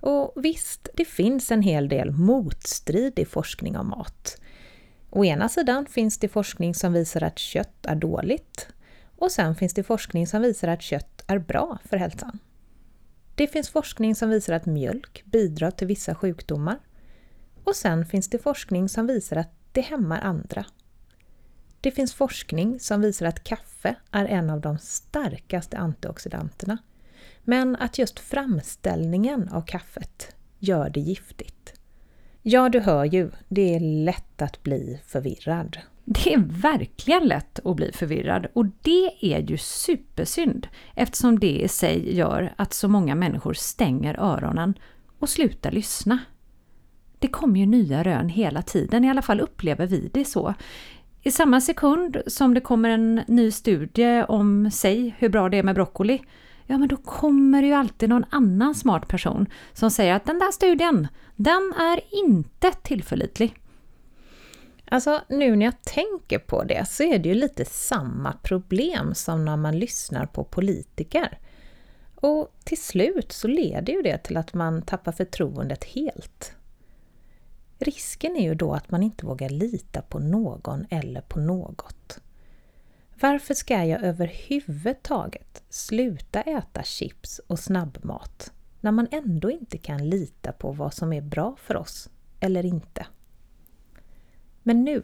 Och 0.00 0.32
visst, 0.36 0.88
det 0.94 1.04
finns 1.04 1.50
en 1.50 1.62
hel 1.62 1.88
del 1.88 2.10
motstridig 2.10 3.28
forskning 3.28 3.76
om 3.76 3.88
mat. 3.88 4.40
Å 5.10 5.24
ena 5.24 5.48
sidan 5.48 5.86
finns 5.86 6.18
det 6.18 6.28
forskning 6.28 6.74
som 6.74 6.92
visar 6.92 7.22
att 7.22 7.38
kött 7.38 7.86
är 7.86 7.94
dåligt 7.94 8.68
och 9.22 9.32
sen 9.32 9.54
finns 9.54 9.74
det 9.74 9.82
forskning 9.82 10.26
som 10.26 10.42
visar 10.42 10.68
att 10.68 10.82
kött 10.82 11.24
är 11.26 11.38
bra 11.38 11.78
för 11.84 11.96
hälsan. 11.96 12.38
Det 13.34 13.46
finns 13.46 13.70
forskning 13.70 14.14
som 14.14 14.30
visar 14.30 14.54
att 14.54 14.66
mjölk 14.66 15.22
bidrar 15.24 15.70
till 15.70 15.86
vissa 15.86 16.14
sjukdomar 16.14 16.78
och 17.64 17.76
sen 17.76 18.06
finns 18.06 18.30
det 18.30 18.38
forskning 18.38 18.88
som 18.88 19.06
visar 19.06 19.36
att 19.36 19.52
det 19.72 19.80
hämmar 19.80 20.20
andra 20.20 20.64
det 21.82 21.90
finns 21.90 22.14
forskning 22.14 22.80
som 22.80 23.00
visar 23.00 23.26
att 23.26 23.44
kaffe 23.44 23.94
är 24.10 24.24
en 24.24 24.50
av 24.50 24.60
de 24.60 24.78
starkaste 24.78 25.78
antioxidanterna, 25.78 26.78
men 27.42 27.76
att 27.76 27.98
just 27.98 28.18
framställningen 28.18 29.48
av 29.48 29.62
kaffet 29.62 30.36
gör 30.58 30.90
det 30.90 31.00
giftigt. 31.00 31.74
Ja, 32.42 32.68
du 32.68 32.80
hör 32.80 33.04
ju, 33.04 33.30
det 33.48 33.74
är 33.74 33.80
lätt 33.80 34.42
att 34.42 34.62
bli 34.62 35.00
förvirrad. 35.06 35.78
Det 36.04 36.34
är 36.34 36.38
verkligen 36.38 37.24
lätt 37.24 37.66
att 37.66 37.76
bli 37.76 37.92
förvirrad 37.92 38.46
och 38.52 38.66
det 38.82 39.10
är 39.20 39.40
ju 39.40 39.58
supersynd 39.58 40.68
eftersom 40.94 41.38
det 41.38 41.60
i 41.62 41.68
sig 41.68 42.16
gör 42.16 42.54
att 42.56 42.72
så 42.72 42.88
många 42.88 43.14
människor 43.14 43.54
stänger 43.54 44.20
öronen 44.20 44.74
och 45.18 45.28
slutar 45.28 45.70
lyssna. 45.70 46.18
Det 47.18 47.28
kommer 47.28 47.60
ju 47.60 47.66
nya 47.66 48.02
rön 48.02 48.28
hela 48.28 48.62
tiden, 48.62 49.04
i 49.04 49.10
alla 49.10 49.22
fall 49.22 49.40
upplever 49.40 49.86
vi 49.86 50.10
det 50.12 50.24
så. 50.24 50.54
I 51.22 51.30
samma 51.30 51.60
sekund 51.60 52.22
som 52.26 52.54
det 52.54 52.60
kommer 52.60 52.88
en 52.88 53.20
ny 53.28 53.50
studie 53.50 54.24
om, 54.28 54.70
säg, 54.70 55.14
hur 55.18 55.28
bra 55.28 55.48
det 55.48 55.58
är 55.58 55.62
med 55.62 55.74
broccoli, 55.74 56.22
ja 56.66 56.78
men 56.78 56.88
då 56.88 56.96
kommer 56.96 57.62
det 57.62 57.68
ju 57.68 57.74
alltid 57.74 58.08
någon 58.08 58.24
annan 58.30 58.74
smart 58.74 59.08
person 59.08 59.46
som 59.72 59.90
säger 59.90 60.14
att 60.14 60.24
den 60.24 60.38
där 60.38 60.52
studien, 60.52 61.08
den 61.36 61.74
är 61.78 62.00
inte 62.24 62.72
tillförlitlig. 62.82 63.61
Alltså 64.92 65.20
nu 65.28 65.56
när 65.56 65.66
jag 65.66 65.82
tänker 65.82 66.38
på 66.38 66.64
det 66.64 66.88
så 66.88 67.02
är 67.02 67.18
det 67.18 67.28
ju 67.28 67.34
lite 67.34 67.64
samma 67.64 68.32
problem 68.32 69.14
som 69.14 69.44
när 69.44 69.56
man 69.56 69.78
lyssnar 69.78 70.26
på 70.26 70.44
politiker. 70.44 71.38
Och 72.14 72.54
till 72.64 72.82
slut 72.82 73.32
så 73.32 73.48
leder 73.48 73.92
ju 73.92 74.02
det 74.02 74.18
till 74.18 74.36
att 74.36 74.54
man 74.54 74.82
tappar 74.82 75.12
förtroendet 75.12 75.84
helt. 75.84 76.54
Risken 77.78 78.36
är 78.36 78.42
ju 78.42 78.54
då 78.54 78.72
att 78.74 78.90
man 78.90 79.02
inte 79.02 79.26
vågar 79.26 79.48
lita 79.48 80.02
på 80.02 80.18
någon 80.18 80.86
eller 80.90 81.20
på 81.20 81.40
något. 81.40 82.18
Varför 83.20 83.54
ska 83.54 83.84
jag 83.84 84.02
överhuvudtaget 84.02 85.62
sluta 85.68 86.40
äta 86.40 86.82
chips 86.82 87.40
och 87.46 87.58
snabbmat 87.58 88.52
när 88.80 88.92
man 88.92 89.08
ändå 89.10 89.50
inte 89.50 89.78
kan 89.78 90.10
lita 90.10 90.52
på 90.52 90.72
vad 90.72 90.94
som 90.94 91.12
är 91.12 91.22
bra 91.22 91.56
för 91.58 91.76
oss 91.76 92.10
eller 92.40 92.66
inte? 92.66 93.06
Men 94.62 94.84
nu, 94.84 95.02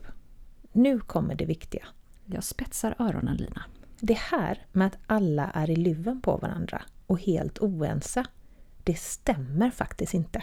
nu 0.72 1.00
kommer 1.00 1.34
det 1.34 1.44
viktiga. 1.44 1.86
Jag 2.26 2.44
spetsar 2.44 2.94
öronen 2.98 3.36
Lina. 3.36 3.64
Det 4.00 4.18
här 4.18 4.66
med 4.72 4.86
att 4.86 4.98
alla 5.06 5.50
är 5.54 5.70
i 5.70 5.76
luven 5.76 6.20
på 6.20 6.36
varandra 6.36 6.82
och 7.06 7.20
helt 7.20 7.58
oense, 7.58 8.24
det 8.84 8.98
stämmer 8.98 9.70
faktiskt 9.70 10.14
inte. 10.14 10.42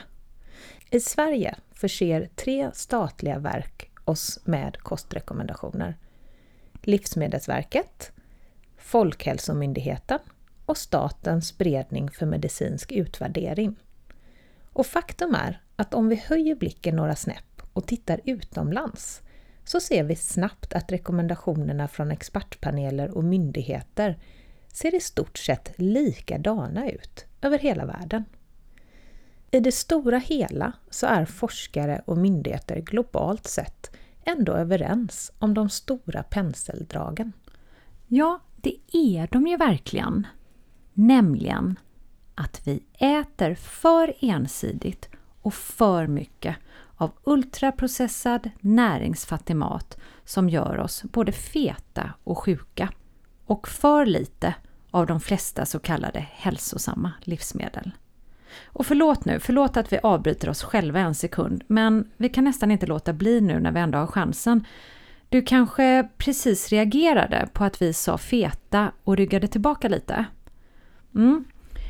I 0.89 0.99
Sverige 0.99 1.55
förser 1.71 2.29
tre 2.35 2.69
statliga 2.73 3.39
verk 3.39 3.91
oss 4.05 4.39
med 4.43 4.77
kostrekommendationer. 4.77 5.97
Livsmedelsverket, 6.81 8.11
Folkhälsomyndigheten 8.77 10.19
och 10.65 10.77
Statens 10.77 11.57
beredning 11.57 12.11
för 12.11 12.25
medicinsk 12.25 12.91
utvärdering. 12.91 13.75
Och 14.73 14.85
faktum 14.85 15.35
är 15.35 15.61
att 15.75 15.93
om 15.93 16.09
vi 16.09 16.15
höjer 16.15 16.55
blicken 16.55 16.95
några 16.95 17.15
snäpp 17.15 17.54
och 17.75 17.87
tittar 17.87 18.21
utomlands 18.25 19.21
så 19.63 19.79
ser 19.79 20.03
vi 20.03 20.15
snabbt 20.15 20.73
att 20.73 20.91
rekommendationerna 20.91 21.87
från 21.87 22.11
expertpaneler 22.11 23.17
och 23.17 23.23
myndigheter 23.23 24.19
ser 24.67 24.95
i 24.95 24.99
stort 24.99 25.37
sett 25.37 25.73
likadana 25.75 26.89
ut 26.89 27.25
över 27.41 27.59
hela 27.59 27.85
världen. 27.85 28.25
I 29.51 29.59
det 29.59 29.71
stora 29.71 30.17
hela 30.17 30.73
så 30.89 31.07
är 31.07 31.25
forskare 31.25 32.01
och 32.05 32.17
myndigheter 32.17 32.79
globalt 32.79 33.47
sett 33.47 33.91
ändå 34.25 34.53
överens 34.53 35.31
om 35.39 35.53
de 35.53 35.69
stora 35.69 36.23
penseldragen. 36.23 37.33
Ja, 38.07 38.39
det 38.55 38.77
är 38.91 39.27
de 39.31 39.47
ju 39.47 39.57
verkligen. 39.57 40.27
Nämligen 40.93 41.79
att 42.35 42.67
vi 42.67 42.83
äter 42.93 43.55
för 43.55 44.13
ensidigt 44.19 45.09
och 45.41 45.53
för 45.53 46.07
mycket 46.07 46.55
av 46.97 47.11
ultraprocessad 47.23 48.49
näringsfattig 48.59 49.55
mat 49.55 49.97
som 50.25 50.49
gör 50.49 50.77
oss 50.77 51.03
både 51.03 51.31
feta 51.31 52.13
och 52.23 52.37
sjuka 52.37 52.89
och 53.45 53.67
för 53.67 54.05
lite 54.05 54.53
av 54.91 55.05
de 55.05 55.19
flesta 55.19 55.65
så 55.65 55.79
kallade 55.79 56.19
hälsosamma 56.31 57.11
livsmedel. 57.21 57.91
Och 58.65 58.85
förlåt 58.85 59.25
nu, 59.25 59.39
förlåt 59.39 59.77
att 59.77 59.93
vi 59.93 59.99
avbryter 60.03 60.49
oss 60.49 60.63
själva 60.63 60.99
en 60.99 61.15
sekund, 61.15 61.63
men 61.67 62.11
vi 62.17 62.29
kan 62.29 62.43
nästan 62.43 62.71
inte 62.71 62.85
låta 62.85 63.13
bli 63.13 63.41
nu 63.41 63.59
när 63.59 63.71
vi 63.71 63.79
ändå 63.79 63.97
har 63.97 64.07
chansen. 64.07 64.65
Du 65.29 65.41
kanske 65.41 66.09
precis 66.17 66.69
reagerade 66.69 67.47
på 67.53 67.63
att 67.63 67.81
vi 67.81 67.93
sa 67.93 68.17
feta 68.17 68.91
och 69.03 69.17
ryggade 69.17 69.47
tillbaka 69.47 69.87
lite? 69.87 70.25
Mm. 71.15 71.45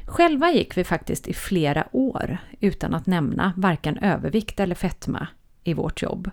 Själva 0.08 0.52
gick 0.52 0.78
vi 0.78 0.84
faktiskt 0.84 1.28
i 1.28 1.34
flera 1.34 1.88
år 1.92 2.38
utan 2.60 2.94
att 2.94 3.06
nämna 3.06 3.54
varken 3.58 3.98
övervikt 3.98 4.60
eller 4.60 4.76
fetma 4.76 5.28
i 5.64 5.74
vårt 5.74 6.02
jobb. 6.02 6.32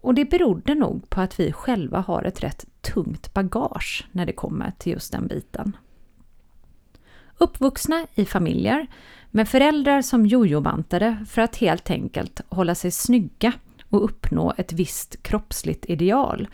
Och 0.00 0.14
det 0.14 0.24
berodde 0.24 0.74
nog 0.74 1.10
på 1.10 1.20
att 1.20 1.40
vi 1.40 1.52
själva 1.52 2.00
har 2.00 2.22
ett 2.22 2.42
rätt 2.42 2.64
tungt 2.80 3.34
bagage 3.34 4.06
när 4.12 4.26
det 4.26 4.32
kommer 4.32 4.72
till 4.78 4.92
just 4.92 5.12
den 5.12 5.26
biten. 5.26 5.76
Uppvuxna 7.38 8.06
i 8.14 8.24
familjer 8.24 8.86
med 9.30 9.48
föräldrar 9.48 10.02
som 10.02 10.26
jojobantade 10.26 11.24
för 11.28 11.42
att 11.42 11.56
helt 11.56 11.90
enkelt 11.90 12.40
hålla 12.48 12.74
sig 12.74 12.90
snygga 12.90 13.52
och 13.88 14.04
uppnå 14.04 14.54
ett 14.56 14.72
visst 14.72 15.22
kroppsligt 15.22 15.84
ideal 15.84 16.48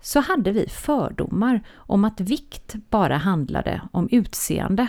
så 0.00 0.20
hade 0.20 0.52
vi 0.52 0.68
fördomar 0.68 1.60
om 1.74 2.04
att 2.04 2.20
vikt 2.20 2.74
bara 2.90 3.16
handlade 3.16 3.80
om 3.92 4.08
utseende. 4.10 4.88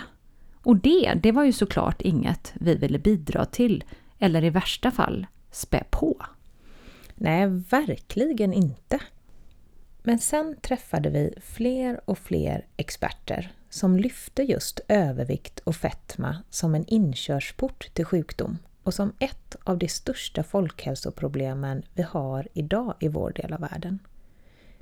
Och 0.64 0.76
det, 0.76 1.14
det 1.22 1.32
var 1.32 1.44
ju 1.44 1.52
såklart 1.52 2.02
inget 2.02 2.52
vi 2.54 2.74
ville 2.74 2.98
bidra 2.98 3.44
till 3.44 3.84
eller 4.18 4.44
i 4.44 4.50
värsta 4.50 4.90
fall 4.90 5.26
spä 5.50 5.84
på. 5.90 6.26
Nej, 7.14 7.46
verkligen 7.46 8.52
inte. 8.52 9.00
Men 10.02 10.18
sen 10.18 10.56
träffade 10.60 11.10
vi 11.10 11.34
fler 11.42 12.00
och 12.04 12.18
fler 12.18 12.66
experter 12.76 13.52
som 13.70 13.96
lyfte 13.96 14.42
just 14.42 14.80
övervikt 14.88 15.60
och 15.60 15.76
fetma 15.76 16.42
som 16.50 16.74
en 16.74 16.84
inkörsport 16.86 17.94
till 17.94 18.04
sjukdom 18.04 18.58
och 18.82 18.94
som 18.94 19.12
ett 19.18 19.56
av 19.64 19.78
de 19.78 19.88
största 19.88 20.42
folkhälsoproblemen 20.42 21.82
vi 21.94 22.02
har 22.02 22.48
idag 22.52 22.94
i 23.00 23.08
vår 23.08 23.30
del 23.30 23.52
av 23.52 23.60
världen. 23.60 23.98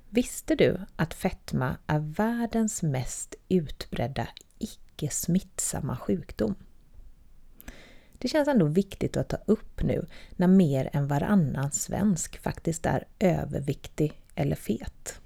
Visste 0.08 0.54
du 0.54 0.80
att 0.96 1.14
fetma 1.14 1.76
är 1.86 1.98
världens 1.98 2.82
mest 2.82 3.34
utbredda 3.48 4.28
icke-smittsamma 5.02 5.96
sjukdom? 5.96 6.54
Det 8.18 8.28
känns 8.28 8.48
ändå 8.48 8.66
viktigt 8.66 9.16
att 9.16 9.28
ta 9.28 9.36
upp 9.46 9.82
nu 9.82 10.06
när 10.36 10.46
mer 10.46 10.90
än 10.92 11.06
varannan 11.06 11.72
svensk 11.72 12.38
faktiskt 12.38 12.86
är 12.86 13.04
överviktig 13.18 14.22
eller 14.34 14.56
fet. 14.56 15.20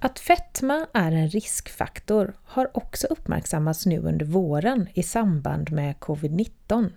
Att 0.00 0.18
fetma 0.18 0.86
är 0.94 1.12
en 1.12 1.28
riskfaktor 1.28 2.36
har 2.44 2.76
också 2.76 3.06
uppmärksammats 3.06 3.86
nu 3.86 3.98
under 3.98 4.26
våren 4.26 4.88
i 4.94 5.02
samband 5.02 5.72
med 5.72 5.96
covid-19. 5.96 6.90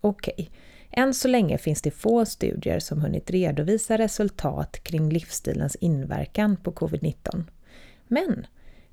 Okej, 0.00 0.50
än 0.90 1.14
så 1.14 1.28
länge 1.28 1.58
finns 1.58 1.82
det 1.82 1.90
få 1.90 2.26
studier 2.26 2.78
som 2.80 3.00
hunnit 3.00 3.30
redovisa 3.30 3.98
resultat 3.98 4.82
kring 4.82 5.10
livsstilens 5.10 5.74
inverkan 5.74 6.56
på 6.56 6.72
covid-19. 6.72 7.44
Men 8.08 8.46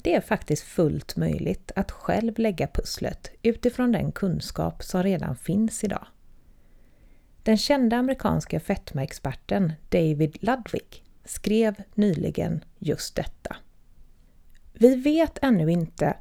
det 0.04 0.14
är 0.14 0.22
faktiskt 0.22 0.64
fullt 0.64 1.16
möjligt 1.16 1.72
att 1.76 1.92
själv 1.92 2.40
lägga 2.40 2.68
pusslet 2.68 3.32
utifrån 3.42 3.92
den 3.92 4.12
kunskap 4.12 4.84
som 4.84 5.04
redan 5.04 5.36
finns 5.36 5.84
idag. 5.84 6.08
Den 7.44 7.58
kända 7.58 7.98
amerikanska 7.98 8.60
fetmaexperten 8.60 9.74
David 9.90 10.38
Ludwig 10.44 11.04
skrev 11.26 11.76
nyligen 11.94 12.64
just 12.78 13.16
detta. 13.16 13.56
Vi 14.74 14.96
vet 14.96 15.40
ännu 15.42 15.72
inte 15.72 16.18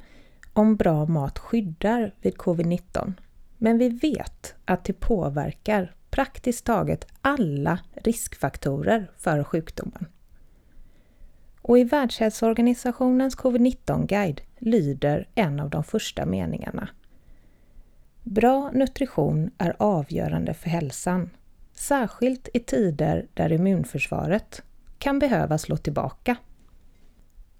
om 0.53 0.75
bra 0.75 1.05
mat 1.05 1.39
skyddar 1.39 2.15
vid 2.21 2.35
covid-19, 2.35 3.13
men 3.57 3.77
vi 3.77 3.89
vet 3.89 4.55
att 4.65 4.83
det 4.83 4.93
påverkar 4.93 5.95
praktiskt 6.09 6.65
taget 6.65 7.07
alla 7.21 7.79
riskfaktorer 7.93 9.11
för 9.17 9.43
sjukdomen. 9.43 10.05
Och 11.67 11.79
i 11.79 11.83
Världshälsoorganisationens 11.83 13.35
covid-19-guide 13.35 14.41
lyder 14.57 15.27
en 15.35 15.59
av 15.59 15.69
de 15.69 15.83
första 15.83 16.25
meningarna. 16.25 16.89
Bra 18.23 18.71
nutrition 18.73 19.51
är 19.57 19.75
avgörande 19.79 20.53
för 20.53 20.69
hälsan, 20.69 21.29
särskilt 21.73 22.49
i 22.53 22.59
tider 22.59 23.27
där 23.33 23.51
immunförsvaret 23.51 24.63
kan 24.97 25.19
behöva 25.19 25.57
slå 25.57 25.77
tillbaka. 25.77 26.35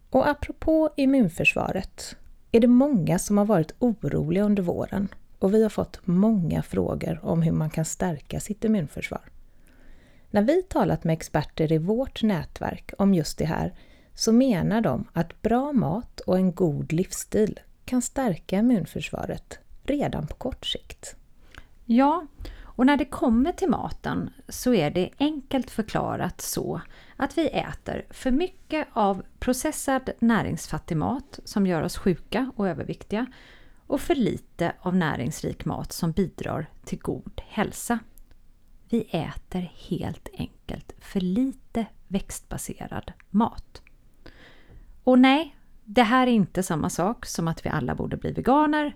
Och 0.10 0.28
apropå 0.28 0.90
immunförsvaret 0.96 2.16
är 2.52 2.60
det 2.60 2.68
många 2.68 3.20
som 3.20 3.38
har 3.38 3.46
varit 3.46 3.76
oroliga 3.80 4.44
under 4.44 4.64
våren 4.64 5.08
och 5.40 5.54
vi 5.54 5.64
har 5.64 5.70
fått 5.70 6.00
många 6.04 6.64
frågor 6.64 7.20
om 7.24 7.42
hur 7.42 7.52
man 7.52 7.70
kan 7.70 7.86
stärka 7.86 8.40
sitt 8.40 8.64
immunförsvar. 8.64 9.22
När 10.32 10.42
vi 10.42 10.64
talat 10.64 11.04
med 11.04 11.14
experter 11.14 11.72
i 11.72 11.78
vårt 11.78 12.24
nätverk 12.24 12.94
om 12.98 13.14
just 13.14 13.38
det 13.38 13.46
här 13.46 13.74
så 14.18 14.32
menar 14.32 14.82
de 14.82 15.06
att 15.14 15.42
bra 15.42 15.74
mat 15.74 16.20
och 16.20 16.38
en 16.38 16.52
god 16.52 16.94
livsstil 16.94 17.60
kan 17.86 18.02
stärka 18.02 18.60
immunförsvaret 18.60 19.60
redan 19.84 20.28
på 20.28 20.36
kort 20.36 20.66
sikt. 20.66 21.16
Ja, 21.86 22.28
och 22.62 22.86
när 22.86 22.98
det 22.98 23.06
kommer 23.06 23.52
till 23.52 23.70
maten 23.70 24.30
så 24.50 24.74
är 24.74 24.92
det 24.92 25.10
enkelt 25.20 25.70
förklarat 25.70 26.42
så 26.42 26.82
att 27.16 27.38
vi 27.38 27.48
äter 27.48 28.06
för 28.10 28.32
mycket 28.32 28.88
av 28.94 29.24
processad 29.40 30.10
näringsfattig 30.20 30.98
mat 30.98 31.40
som 31.44 31.68
gör 31.68 31.82
oss 31.82 31.98
sjuka 31.98 32.52
och 32.56 32.68
överviktiga 32.68 33.26
och 33.88 34.02
för 34.02 34.16
lite 34.16 34.74
av 34.80 34.96
näringsrik 34.96 35.66
mat 35.66 35.92
som 35.92 36.12
bidrar 36.12 36.70
till 36.86 37.00
god 37.00 37.42
hälsa. 37.48 38.00
Vi 38.90 39.02
äter 39.12 39.72
helt 39.90 40.30
enkelt 40.38 40.94
för 41.00 41.20
lite 41.20 41.86
växtbaserad 42.08 43.14
mat. 43.30 43.82
Och 45.08 45.20
nej, 45.20 45.56
det 45.86 46.04
här 46.04 46.28
är 46.28 46.32
inte 46.32 46.64
samma 46.64 46.90
sak 46.90 47.26
som 47.26 47.48
att 47.48 47.66
vi 47.66 47.70
alla 47.70 47.96
borde 47.96 48.18
bli 48.18 48.32
veganer. 48.32 48.96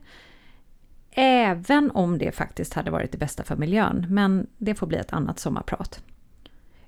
Även 1.12 1.92
om 1.92 2.18
det 2.18 2.32
faktiskt 2.32 2.74
hade 2.74 2.92
varit 2.92 3.12
det 3.12 3.18
bästa 3.18 3.44
för 3.44 3.56
miljön, 3.56 4.06
men 4.10 4.48
det 4.58 4.76
får 4.76 4.88
bli 4.88 4.98
ett 4.98 5.14
annat 5.14 5.40
sommarprat. 5.40 6.04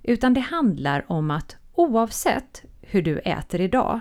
Utan 0.02 0.34
det 0.34 0.40
handlar 0.40 1.12
om 1.12 1.32
att 1.32 1.58
oavsett 1.74 2.64
hur 2.82 3.02
du 3.02 3.20
äter 3.20 3.62
idag 3.62 4.00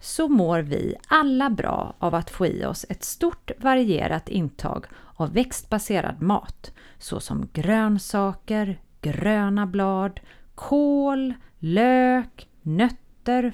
så 0.00 0.28
mår 0.28 0.58
vi 0.58 0.94
alla 1.08 1.50
bra 1.50 1.94
av 1.98 2.14
att 2.14 2.30
få 2.30 2.46
i 2.46 2.64
oss 2.64 2.86
ett 2.88 3.04
stort 3.04 3.50
varierat 3.58 4.28
intag 4.28 4.86
av 5.14 5.32
växtbaserad 5.32 6.22
mat 6.22 6.72
såsom 6.98 7.48
grönsaker, 7.52 8.80
gröna 9.00 9.66
blad, 9.66 10.20
kål, 10.54 11.34
lök, 11.58 12.48
nötter, 12.62 13.01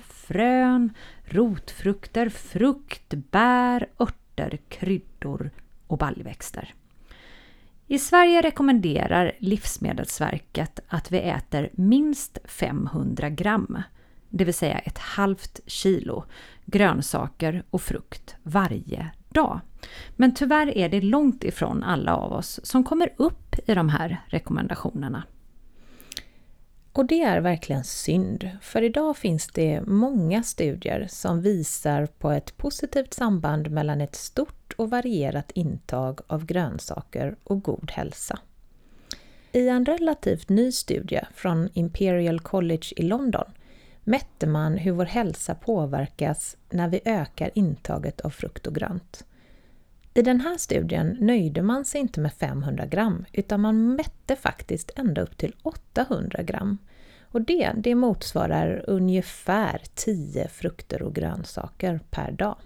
frön, 0.09 0.95
rotfrukter, 1.25 2.29
frukt, 2.29 3.15
bär, 3.15 3.89
örter, 3.99 4.59
kryddor 4.69 5.51
och 5.87 5.99
baljväxter. 5.99 6.75
I 7.87 7.99
Sverige 7.99 8.43
rekommenderar 8.43 9.33
Livsmedelsverket 9.39 10.81
att 10.89 11.13
vi 11.13 11.19
äter 11.19 11.69
minst 11.73 12.39
500 12.45 13.31
gram, 13.31 13.83
det 14.29 14.45
vill 14.45 14.55
säga 14.55 14.79
ett 14.79 14.99
halvt 14.99 15.61
kilo, 15.67 16.25
grönsaker 16.65 17.63
och 17.71 17.83
frukt 17.83 18.37
varje 18.43 19.11
dag. 19.29 19.61
Men 20.17 20.35
tyvärr 20.35 20.79
är 20.79 20.89
det 20.89 21.01
långt 21.01 21.45
ifrån 21.45 21.83
alla 21.83 22.17
av 22.17 22.33
oss 22.33 22.61
som 22.63 22.85
kommer 22.85 23.13
upp 23.17 23.57
i 23.67 23.75
de 23.75 23.89
här 23.89 24.21
rekommendationerna. 24.27 25.23
Och 26.99 27.07
det 27.07 27.23
är 27.23 27.41
verkligen 27.41 27.85
synd, 27.85 28.51
för 28.61 28.83
idag 28.83 29.17
finns 29.17 29.49
det 29.49 29.81
många 29.87 30.43
studier 30.43 31.07
som 31.11 31.43
visar 31.43 32.07
på 32.07 32.31
ett 32.31 32.57
positivt 32.57 33.15
samband 33.15 33.71
mellan 33.71 34.01
ett 34.01 34.15
stort 34.15 34.73
och 34.77 34.91
varierat 34.91 35.51
intag 35.55 36.21
av 36.27 36.47
grönsaker 36.47 37.37
och 37.45 37.63
god 37.63 37.91
hälsa. 37.91 38.39
I 39.53 39.69
en 39.69 39.87
relativt 39.87 40.49
ny 40.49 40.73
studie 40.73 41.21
från 41.35 41.69
Imperial 41.73 42.41
College 42.41 42.87
i 42.97 43.03
London 43.03 43.53
mätte 44.05 44.47
man 44.47 44.77
hur 44.77 44.93
vår 44.93 45.07
hälsa 45.07 45.55
påverkas 45.55 46.57
när 46.71 46.89
vi 46.89 47.01
ökar 47.05 47.51
intaget 47.55 48.21
av 48.21 48.31
frukt 48.31 48.67
och 48.67 48.75
grönt. 48.75 49.25
I 50.15 50.23
den 50.23 50.41
här 50.41 50.57
studien 50.57 51.17
nöjde 51.21 51.63
man 51.63 51.85
sig 51.85 52.01
inte 52.01 52.21
med 52.21 52.33
500 52.33 52.87
gram 52.87 53.25
utan 53.33 53.61
man 53.61 53.95
mätte 53.95 54.37
faktiskt 54.37 54.91
ända 54.97 55.23
upp 55.23 55.39
till 55.39 55.55
800 55.63 56.43
gram. 56.43 56.79
Och 57.31 57.43
det, 57.43 57.73
det 57.77 57.95
motsvarar 57.95 58.85
ungefär 58.87 59.83
10 59.95 60.49
frukter 60.49 61.03
och 61.03 61.15
grönsaker 61.15 62.01
per 62.11 62.33
dag. 62.33 62.57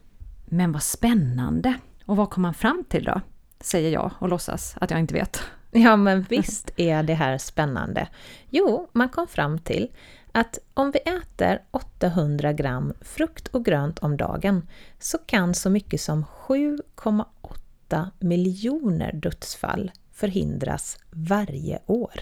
Men 0.44 0.72
vad 0.72 0.82
spännande! 0.82 1.74
Och 2.06 2.16
vad 2.16 2.30
kom 2.30 2.42
man 2.42 2.54
fram 2.54 2.84
till 2.88 3.04
då? 3.04 3.20
Säger 3.60 3.90
jag 3.90 4.10
och 4.18 4.28
låtsas 4.28 4.74
att 4.80 4.90
jag 4.90 5.00
inte 5.00 5.14
vet. 5.14 5.42
Ja, 5.70 5.96
men 5.96 6.22
visst 6.22 6.70
är 6.76 7.02
det 7.02 7.14
här 7.14 7.38
spännande. 7.38 8.08
Jo, 8.50 8.88
man 8.92 9.08
kom 9.08 9.26
fram 9.26 9.58
till 9.58 9.92
att 10.32 10.58
om 10.74 10.90
vi 10.90 10.98
äter 10.98 11.62
800 11.70 12.52
gram 12.52 12.92
frukt 13.00 13.48
och 13.48 13.64
grönt 13.64 13.98
om 13.98 14.16
dagen 14.16 14.68
så 14.98 15.18
kan 15.18 15.54
så 15.54 15.70
mycket 15.70 16.00
som 16.00 16.24
7,8 16.24 18.06
miljoner 18.18 19.12
dödsfall 19.12 19.90
förhindras 20.12 20.98
varje 21.10 21.78
år. 21.86 22.20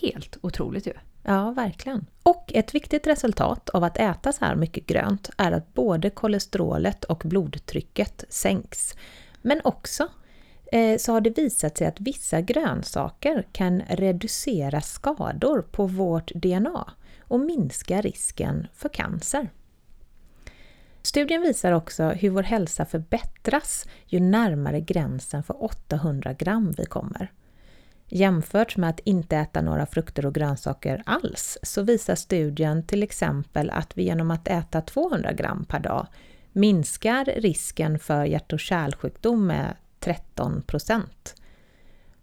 Helt 0.00 0.38
otroligt 0.40 0.86
ju. 0.86 0.92
Ja, 1.26 1.50
verkligen. 1.50 2.06
Och 2.22 2.52
ett 2.54 2.74
viktigt 2.74 3.06
resultat 3.06 3.68
av 3.68 3.84
att 3.84 3.96
äta 3.96 4.32
så 4.32 4.44
här 4.44 4.54
mycket 4.54 4.86
grönt 4.86 5.30
är 5.36 5.52
att 5.52 5.74
både 5.74 6.10
kolesterolet 6.10 7.04
och 7.04 7.22
blodtrycket 7.24 8.24
sänks. 8.28 8.94
Men 9.42 9.60
också 9.64 10.08
eh, 10.72 10.98
så 10.98 11.12
har 11.12 11.20
det 11.20 11.38
visat 11.38 11.78
sig 11.78 11.86
att 11.86 12.00
vissa 12.00 12.40
grönsaker 12.40 13.46
kan 13.52 13.80
reducera 13.80 14.80
skador 14.80 15.62
på 15.62 15.86
vårt 15.86 16.30
DNA 16.34 16.92
och 17.20 17.40
minska 17.40 18.00
risken 18.00 18.66
för 18.74 18.88
cancer. 18.88 19.50
Studien 21.02 21.42
visar 21.42 21.72
också 21.72 22.08
hur 22.08 22.30
vår 22.30 22.42
hälsa 22.42 22.84
förbättras 22.84 23.86
ju 24.06 24.20
närmare 24.20 24.80
gränsen 24.80 25.42
för 25.42 25.64
800 25.64 26.32
gram 26.32 26.74
vi 26.76 26.84
kommer. 26.86 27.32
Jämfört 28.08 28.76
med 28.76 28.90
att 28.90 29.00
inte 29.00 29.36
äta 29.36 29.62
några 29.62 29.86
frukter 29.86 30.26
och 30.26 30.34
grönsaker 30.34 31.02
alls 31.06 31.58
så 31.62 31.82
visar 31.82 32.14
studien 32.14 32.86
till 32.86 33.02
exempel 33.02 33.70
att 33.70 33.98
vi 33.98 34.02
genom 34.02 34.30
att 34.30 34.48
äta 34.48 34.80
200 34.80 35.32
gram 35.32 35.64
per 35.64 35.80
dag 35.80 36.06
minskar 36.52 37.24
risken 37.24 37.98
för 37.98 38.24
hjärt 38.24 38.52
och 38.52 38.60
kärlsjukdom 38.60 39.46
med 39.46 39.76
13 40.00 40.62
procent. 40.62 41.34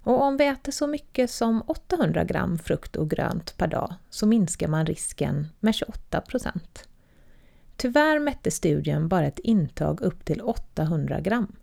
Och 0.03 0.21
om 0.21 0.37
vi 0.37 0.47
äter 0.47 0.71
så 0.71 0.87
mycket 0.87 1.31
som 1.31 1.63
800 1.67 2.23
gram 2.23 2.57
frukt 2.57 2.95
och 2.95 3.09
grönt 3.09 3.57
per 3.57 3.67
dag 3.67 3.93
så 4.09 4.27
minskar 4.27 4.67
man 4.67 4.85
risken 4.85 5.47
med 5.59 5.75
28 5.75 6.21
procent. 6.21 6.87
Tyvärr 7.77 8.19
mätte 8.19 8.51
studien 8.51 9.07
bara 9.07 9.27
ett 9.27 9.39
intag 9.39 10.01
upp 10.01 10.25
till 10.25 10.41
800 10.41 11.19
gram. 11.19 11.55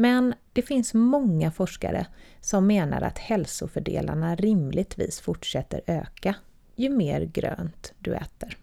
Men 0.00 0.34
det 0.52 0.62
finns 0.62 0.94
många 0.94 1.50
forskare 1.50 2.06
som 2.40 2.66
menar 2.66 3.02
att 3.02 3.18
hälsofördelarna 3.18 4.36
rimligtvis 4.36 5.20
fortsätter 5.20 5.80
öka 5.86 6.34
ju 6.76 6.90
mer 6.90 7.20
grönt 7.20 7.92
du 7.98 8.14
äter. 8.14 8.56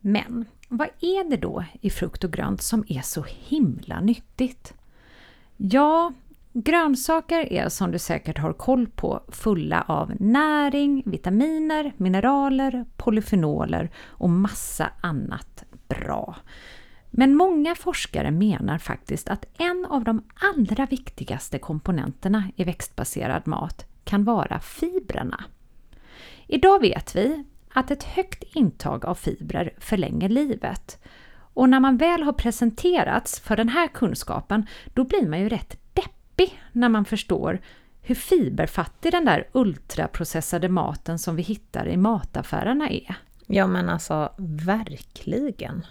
Men 0.00 0.44
vad 0.68 0.88
är 1.00 1.30
det 1.30 1.36
då 1.36 1.64
i 1.80 1.90
frukt 1.90 2.24
och 2.24 2.32
grönt 2.32 2.62
som 2.62 2.84
är 2.88 3.00
så 3.00 3.24
himla 3.28 4.00
nyttigt? 4.00 4.74
Ja, 5.56 6.12
grönsaker 6.52 7.52
är 7.52 7.68
som 7.68 7.90
du 7.90 7.98
säkert 7.98 8.38
har 8.38 8.52
koll 8.52 8.86
på 8.86 9.20
fulla 9.28 9.84
av 9.88 10.12
näring, 10.20 11.02
vitaminer, 11.06 11.92
mineraler, 11.96 12.84
polyfenoler 12.96 13.90
och 14.06 14.30
massa 14.30 14.90
annat 15.00 15.64
bra. 15.88 16.36
Men 17.18 17.36
många 17.36 17.74
forskare 17.74 18.30
menar 18.30 18.78
faktiskt 18.78 19.28
att 19.28 19.44
en 19.58 19.86
av 19.90 20.04
de 20.04 20.22
allra 20.34 20.86
viktigaste 20.86 21.58
komponenterna 21.58 22.44
i 22.56 22.64
växtbaserad 22.64 23.46
mat 23.46 23.86
kan 24.04 24.24
vara 24.24 24.60
fibrerna. 24.60 25.44
Idag 26.46 26.80
vet 26.80 27.16
vi 27.16 27.44
att 27.72 27.90
ett 27.90 28.04
högt 28.04 28.42
intag 28.42 29.04
av 29.04 29.14
fibrer 29.14 29.72
förlänger 29.78 30.28
livet. 30.28 31.02
Och 31.54 31.68
när 31.68 31.80
man 31.80 31.96
väl 31.96 32.22
har 32.22 32.32
presenterats 32.32 33.40
för 33.40 33.56
den 33.56 33.68
här 33.68 33.88
kunskapen, 33.88 34.66
då 34.94 35.04
blir 35.04 35.28
man 35.28 35.40
ju 35.40 35.48
rätt 35.48 35.78
deppig 35.92 36.62
när 36.72 36.88
man 36.88 37.04
förstår 37.04 37.60
hur 38.02 38.14
fiberfattig 38.14 39.12
den 39.12 39.24
där 39.24 39.48
ultraprocessade 39.52 40.68
maten 40.68 41.18
som 41.18 41.36
vi 41.36 41.42
hittar 41.42 41.88
i 41.88 41.96
mataffärerna 41.96 42.90
är. 42.90 43.16
Ja 43.46 43.66
men 43.66 43.88
alltså, 43.88 44.32
verkligen. 44.38 45.86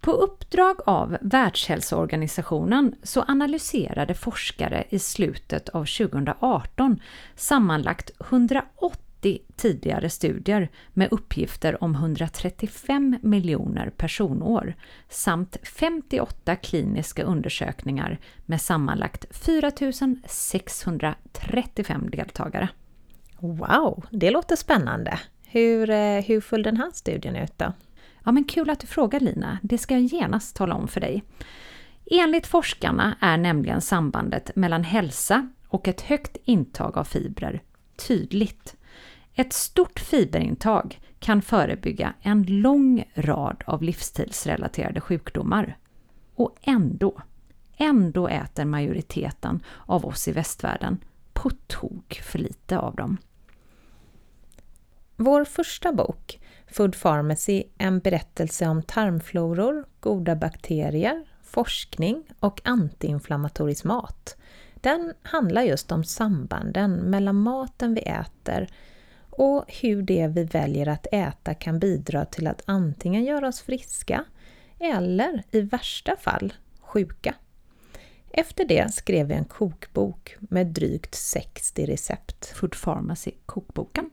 På 0.00 0.10
uppdrag 0.10 0.76
av 0.86 1.18
Världshälsoorganisationen 1.20 2.94
så 3.02 3.24
analyserade 3.28 4.14
forskare 4.14 4.84
i 4.88 4.98
slutet 4.98 5.68
av 5.68 5.84
2018 5.84 7.00
sammanlagt 7.34 8.10
180 8.20 8.98
tidigare 9.56 10.10
studier 10.10 10.68
med 10.94 11.08
uppgifter 11.12 11.84
om 11.84 11.94
135 11.94 13.18
miljoner 13.22 13.90
personår 13.90 14.74
samt 15.08 15.56
58 15.62 16.56
kliniska 16.56 17.22
undersökningar 17.22 18.18
med 18.46 18.60
sammanlagt 18.60 19.24
4 19.30 19.70
635 20.26 22.10
deltagare. 22.10 22.68
Wow, 23.40 24.06
det 24.10 24.30
låter 24.30 24.56
spännande. 24.56 25.18
Hur, 25.46 25.90
eh, 25.90 26.20
hur 26.24 26.40
föll 26.40 26.62
den 26.62 26.76
här 26.76 26.90
studien 26.94 27.36
ut 27.36 27.58
då? 27.58 27.72
Ja, 28.28 28.32
men 28.32 28.44
kul 28.44 28.70
att 28.70 28.80
du 28.80 28.86
frågar 28.86 29.20
Lina, 29.20 29.58
det 29.62 29.78
ska 29.78 29.94
jag 29.94 30.02
genast 30.02 30.56
tala 30.56 30.74
om 30.74 30.88
för 30.88 31.00
dig. 31.00 31.24
Enligt 32.10 32.46
forskarna 32.46 33.16
är 33.20 33.36
nämligen 33.36 33.80
sambandet 33.80 34.56
mellan 34.56 34.84
hälsa 34.84 35.48
och 35.68 35.88
ett 35.88 36.00
högt 36.00 36.36
intag 36.44 36.98
av 36.98 37.04
fibrer 37.04 37.62
tydligt. 37.96 38.76
Ett 39.34 39.52
stort 39.52 40.00
fiberintag 40.00 41.00
kan 41.18 41.42
förebygga 41.42 42.14
en 42.20 42.42
lång 42.42 43.04
rad 43.14 43.64
av 43.66 43.82
livsstilsrelaterade 43.82 45.00
sjukdomar. 45.00 45.76
Och 46.34 46.56
ändå, 46.62 47.22
ändå 47.76 48.28
äter 48.28 48.64
majoriteten 48.64 49.62
av 49.86 50.06
oss 50.06 50.28
i 50.28 50.32
västvärlden 50.32 50.98
på 51.32 51.50
tok 51.66 52.20
för 52.24 52.38
lite 52.38 52.78
av 52.78 52.94
dem. 52.94 53.16
Vår 55.16 55.44
första 55.44 55.92
bok, 55.92 56.40
Food 56.70 57.00
Pharmacy, 57.02 57.62
en 57.78 57.98
berättelse 57.98 58.66
om 58.66 58.82
tarmfloror, 58.82 59.86
goda 60.00 60.36
bakterier, 60.36 61.24
forskning 61.42 62.24
och 62.40 62.60
antiinflammatorisk 62.64 63.84
mat. 63.84 64.36
Den 64.74 65.14
handlar 65.22 65.62
just 65.62 65.92
om 65.92 66.04
sambanden 66.04 66.92
mellan 66.92 67.36
maten 67.36 67.94
vi 67.94 68.00
äter 68.00 68.68
och 69.30 69.64
hur 69.68 70.02
det 70.02 70.26
vi 70.26 70.44
väljer 70.44 70.88
att 70.88 71.06
äta 71.12 71.54
kan 71.54 71.78
bidra 71.78 72.24
till 72.24 72.46
att 72.46 72.62
antingen 72.64 73.24
göra 73.24 73.48
oss 73.48 73.60
friska 73.60 74.24
eller 74.78 75.42
i 75.50 75.60
värsta 75.60 76.16
fall 76.16 76.52
sjuka. 76.80 77.34
Efter 78.30 78.64
det 78.64 78.94
skrev 78.94 79.30
jag 79.30 79.38
en 79.38 79.44
kokbok 79.44 80.36
med 80.38 80.66
drygt 80.66 81.14
60 81.14 81.86
recept. 81.86 82.46
Food 82.46 82.76
Pharmacy 82.84 83.30
kokboken. 83.46 84.10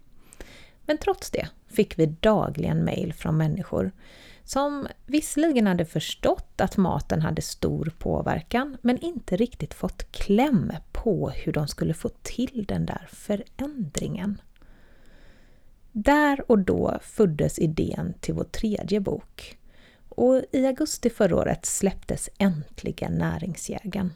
Men 0.85 0.97
trots 0.97 1.31
det 1.31 1.47
fick 1.75 1.99
vi 1.99 2.05
dagligen 2.05 2.83
mejl 2.83 3.13
från 3.13 3.37
människor 3.37 3.91
som 4.43 4.87
visserligen 5.05 5.67
hade 5.67 5.85
förstått 5.85 6.61
att 6.61 6.77
maten 6.77 7.21
hade 7.21 7.41
stor 7.41 7.93
påverkan 7.99 8.77
men 8.81 8.97
inte 8.97 9.35
riktigt 9.35 9.73
fått 9.73 10.11
kläm 10.11 10.73
på 10.91 11.29
hur 11.29 11.53
de 11.53 11.67
skulle 11.67 11.93
få 11.93 12.09
till 12.09 12.65
den 12.67 12.85
där 12.85 13.07
förändringen. 13.11 14.41
Där 15.91 16.51
och 16.51 16.59
då 16.59 16.99
föddes 17.01 17.59
idén 17.59 18.13
till 18.19 18.33
vår 18.33 18.43
tredje 18.43 18.99
bok 18.99 19.57
och 20.09 20.41
i 20.51 20.65
augusti 20.65 21.09
förra 21.09 21.35
året 21.35 21.65
släpptes 21.65 22.29
äntligen 22.37 23.13
Näringsjägaren. 23.13 24.13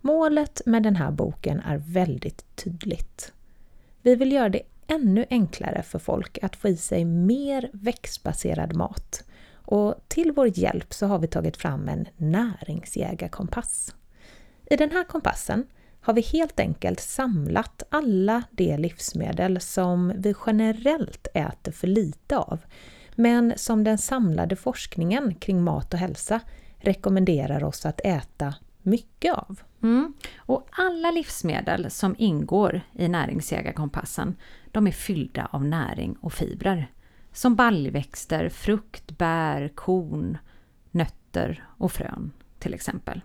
Målet 0.00 0.62
med 0.66 0.82
den 0.82 0.96
här 0.96 1.10
boken 1.10 1.60
är 1.60 1.76
väldigt 1.76 2.56
tydligt. 2.56 3.32
Vi 4.02 4.14
vill 4.14 4.32
göra 4.32 4.48
det 4.48 4.62
ännu 4.88 5.26
enklare 5.30 5.82
för 5.82 5.98
folk 5.98 6.38
att 6.42 6.56
få 6.56 6.68
i 6.68 6.76
sig 6.76 7.04
mer 7.04 7.70
växtbaserad 7.72 8.76
mat. 8.76 9.24
Och 9.54 9.94
till 10.08 10.32
vår 10.32 10.58
hjälp 10.58 10.94
så 10.94 11.06
har 11.06 11.18
vi 11.18 11.26
tagit 11.26 11.56
fram 11.56 11.88
en 11.88 12.08
näringsjägarkompass. 12.16 13.94
I 14.70 14.76
den 14.76 14.90
här 14.90 15.04
kompassen 15.04 15.66
har 16.00 16.14
vi 16.14 16.20
helt 16.20 16.60
enkelt 16.60 17.00
samlat 17.00 17.82
alla 17.88 18.42
de 18.50 18.76
livsmedel 18.76 19.60
som 19.60 20.12
vi 20.16 20.34
generellt 20.46 21.28
äter 21.34 21.72
för 21.72 21.86
lite 21.86 22.38
av, 22.38 22.60
men 23.14 23.52
som 23.56 23.84
den 23.84 23.98
samlade 23.98 24.56
forskningen 24.56 25.34
kring 25.34 25.62
mat 25.62 25.94
och 25.94 26.00
hälsa 26.00 26.40
rekommenderar 26.78 27.64
oss 27.64 27.86
att 27.86 28.00
äta 28.04 28.54
mycket 28.82 29.34
av. 29.34 29.60
Mm. 29.86 30.14
Och 30.36 30.68
alla 30.70 31.10
livsmedel 31.10 31.90
som 31.90 32.14
ingår 32.18 32.80
i 32.92 33.08
näringsjägarkompassen, 33.08 34.36
de 34.70 34.86
är 34.86 34.92
fyllda 34.92 35.48
av 35.50 35.64
näring 35.64 36.16
och 36.20 36.32
fibrer. 36.32 36.90
Som 37.32 37.54
baljväxter, 37.56 38.48
frukt, 38.48 39.18
bär, 39.18 39.68
korn, 39.68 40.38
nötter 40.90 41.64
och 41.78 41.92
frön 41.92 42.32
till 42.58 42.74
exempel. 42.74 43.20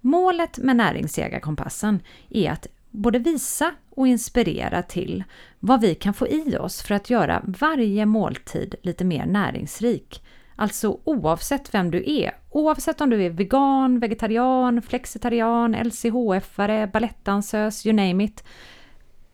Målet 0.00 0.58
med 0.58 0.76
näringsjägarkompassen 0.76 2.02
är 2.28 2.50
att 2.50 2.66
både 2.90 3.18
visa 3.18 3.74
och 3.90 4.08
inspirera 4.08 4.82
till 4.82 5.24
vad 5.60 5.80
vi 5.80 5.94
kan 5.94 6.14
få 6.14 6.28
i 6.28 6.56
oss 6.56 6.82
för 6.82 6.94
att 6.94 7.10
göra 7.10 7.42
varje 7.44 8.06
måltid 8.06 8.74
lite 8.82 9.04
mer 9.04 9.26
näringsrik. 9.26 10.22
Alltså 10.56 11.00
oavsett 11.04 11.74
vem 11.74 11.90
du 11.90 12.04
är, 12.06 12.36
oavsett 12.50 13.00
om 13.00 13.10
du 13.10 13.22
är 13.22 13.30
vegan, 13.30 14.00
vegetarian, 14.00 14.82
flexitarian, 14.82 15.74
LCHF-are, 15.74 16.92
balettdansös, 16.92 17.86
you 17.86 17.92
name 17.96 18.24
it. 18.24 18.44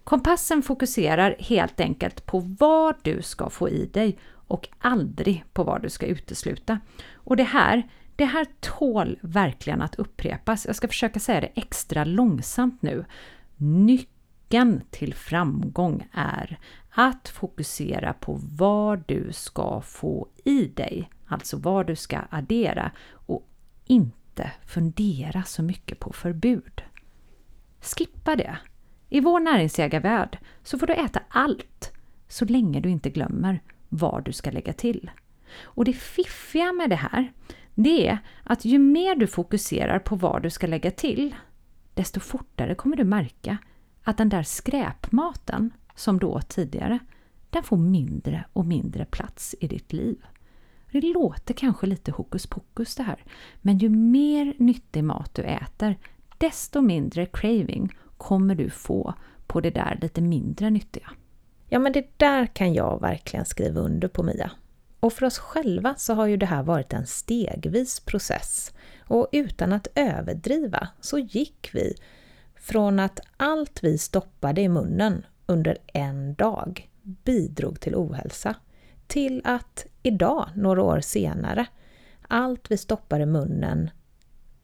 Kompassen 0.05 0.63
fokuserar 0.63 1.37
helt 1.39 1.81
enkelt 1.81 2.27
på 2.27 2.39
vad 2.39 2.95
du 3.03 3.23
ska 3.23 3.51
få 3.51 3.69
i 3.69 3.87
dig 3.87 4.19
och 4.47 4.69
aldrig 4.79 5.45
på 5.53 5.65
vad 5.65 5.83
du 5.83 5.91
ska 5.91 6.07
utesluta. 6.07 6.81
Och 7.15 7.37
det 7.37 7.43
här, 7.43 7.89
det 8.17 8.25
här 8.25 8.47
tål 8.61 9.19
verkligen 9.21 9.83
att 9.83 9.95
upprepas. 9.95 10.67
Jag 10.67 10.77
ska 10.77 10.89
försöka 10.89 11.21
säga 11.21 11.41
det 11.41 11.51
extra 11.55 12.05
långsamt 12.05 12.83
nu. 12.83 13.05
Nyckeln 13.57 14.81
till 14.91 15.15
framgång 15.15 16.09
är 16.13 16.59
att 16.95 17.29
fokusera 17.29 18.13
på 18.13 18.41
vad 18.59 19.03
du 19.07 19.29
ska 19.33 19.81
få 19.81 20.29
i 20.45 20.67
dig, 20.67 21.11
alltså 21.27 21.57
vad 21.57 21.87
du 21.87 21.97
ska 21.97 22.21
addera 22.31 22.91
och 23.13 23.49
inte 23.85 24.51
fundera 24.67 25.43
så 25.43 25.63
mycket 25.63 25.99
på 25.99 26.13
förbud. 26.13 26.83
Skippa 27.81 28.37
det. 28.37 28.57
I 29.09 29.21
vår 29.21 29.41
näringsjägarvärld 29.41 30.39
så 30.63 30.79
får 30.79 30.87
du 30.87 30.95
äta 30.95 31.21
allt 31.29 31.93
så 32.29 32.45
länge 32.45 32.81
du 32.81 32.91
inte 32.91 33.11
glömmer 33.11 33.61
vad 33.89 34.25
du 34.25 34.33
ska 34.33 34.51
lägga 34.51 34.73
till. 34.73 35.11
Och 35.63 35.85
det 35.85 35.93
fiffiga 35.93 36.73
med 36.73 36.91
det 36.91 36.97
här, 36.97 37.33
det 37.75 38.09
är 38.09 38.19
att 38.45 38.65
ju 38.65 38.79
mer 38.79 39.15
du 39.15 39.27
fokuserar 39.27 39.99
på 39.99 40.17
vad 40.17 40.43
du 40.43 40.51
ska 40.51 40.67
lägga 40.67 40.91
till, 40.91 41.35
desto 41.95 42.21
fortare 42.21 42.75
kommer 42.75 42.97
du 42.97 43.05
märka 43.05 43.59
att 44.03 44.17
den 44.17 44.29
där 44.29 44.43
skräpmaten 44.43 45.71
som 46.03 46.19
du 46.19 46.27
åt 46.27 46.49
tidigare, 46.49 46.99
den 47.51 47.63
får 47.63 47.77
mindre 47.77 48.45
och 48.53 48.67
mindre 48.67 49.05
plats 49.05 49.55
i 49.61 49.67
ditt 49.67 49.93
liv. 49.93 50.25
Det 50.93 51.01
låter 51.01 51.55
kanske 51.55 51.87
lite 51.87 52.13
hokus 52.13 52.47
pokus 52.47 52.97
det 52.97 53.03
här, 53.03 53.25
men 53.61 53.79
ju 53.79 53.89
mer 53.89 54.55
nyttig 54.59 55.05
mat 55.05 55.35
du 55.35 55.43
äter, 55.43 55.99
desto 56.39 56.81
mindre 56.81 57.27
craving 57.27 57.93
kommer 58.17 58.55
du 58.55 58.71
få 58.71 59.15
på 59.47 59.61
det 59.61 59.71
där 59.71 59.99
lite 60.03 60.21
mindre 60.21 60.71
nyttiga. 60.71 61.11
Ja, 61.69 61.79
men 61.79 61.93
det 61.93 62.19
där 62.19 62.47
kan 62.47 62.75
jag 62.75 63.01
verkligen 63.01 63.45
skriva 63.47 63.81
under 63.81 64.09
på 64.09 64.23
Mia. 64.23 64.51
Och 65.01 65.13
för 65.13 65.27
oss 65.27 65.39
själva 65.39 65.95
så 65.99 66.15
har 66.15 66.27
ju 66.27 66.37
det 66.37 66.47
här 66.47 66.63
varit 66.63 66.93
en 66.93 67.07
stegvis 67.07 68.01
process. 68.01 68.73
Och 69.01 69.29
utan 69.33 69.73
att 69.73 69.87
överdriva 69.95 70.89
så 71.01 71.19
gick 71.19 71.71
vi 71.73 71.95
från 72.55 73.01
att 73.01 73.21
allt 73.37 73.85
vi 73.85 73.99
stoppade 73.99 74.61
i 74.61 74.69
munnen 74.69 75.25
under 75.53 75.79
en 75.87 76.35
dag 76.35 76.89
bidrog 77.03 77.81
till 77.81 77.95
ohälsa 77.95 78.55
till 79.07 79.43
att 79.45 79.87
idag, 80.03 80.49
några 80.55 80.83
år 80.83 81.01
senare, 81.01 81.67
allt 82.29 82.71
vi 82.71 82.77
stoppar 82.77 83.21
i 83.21 83.27
munnen 83.27 83.91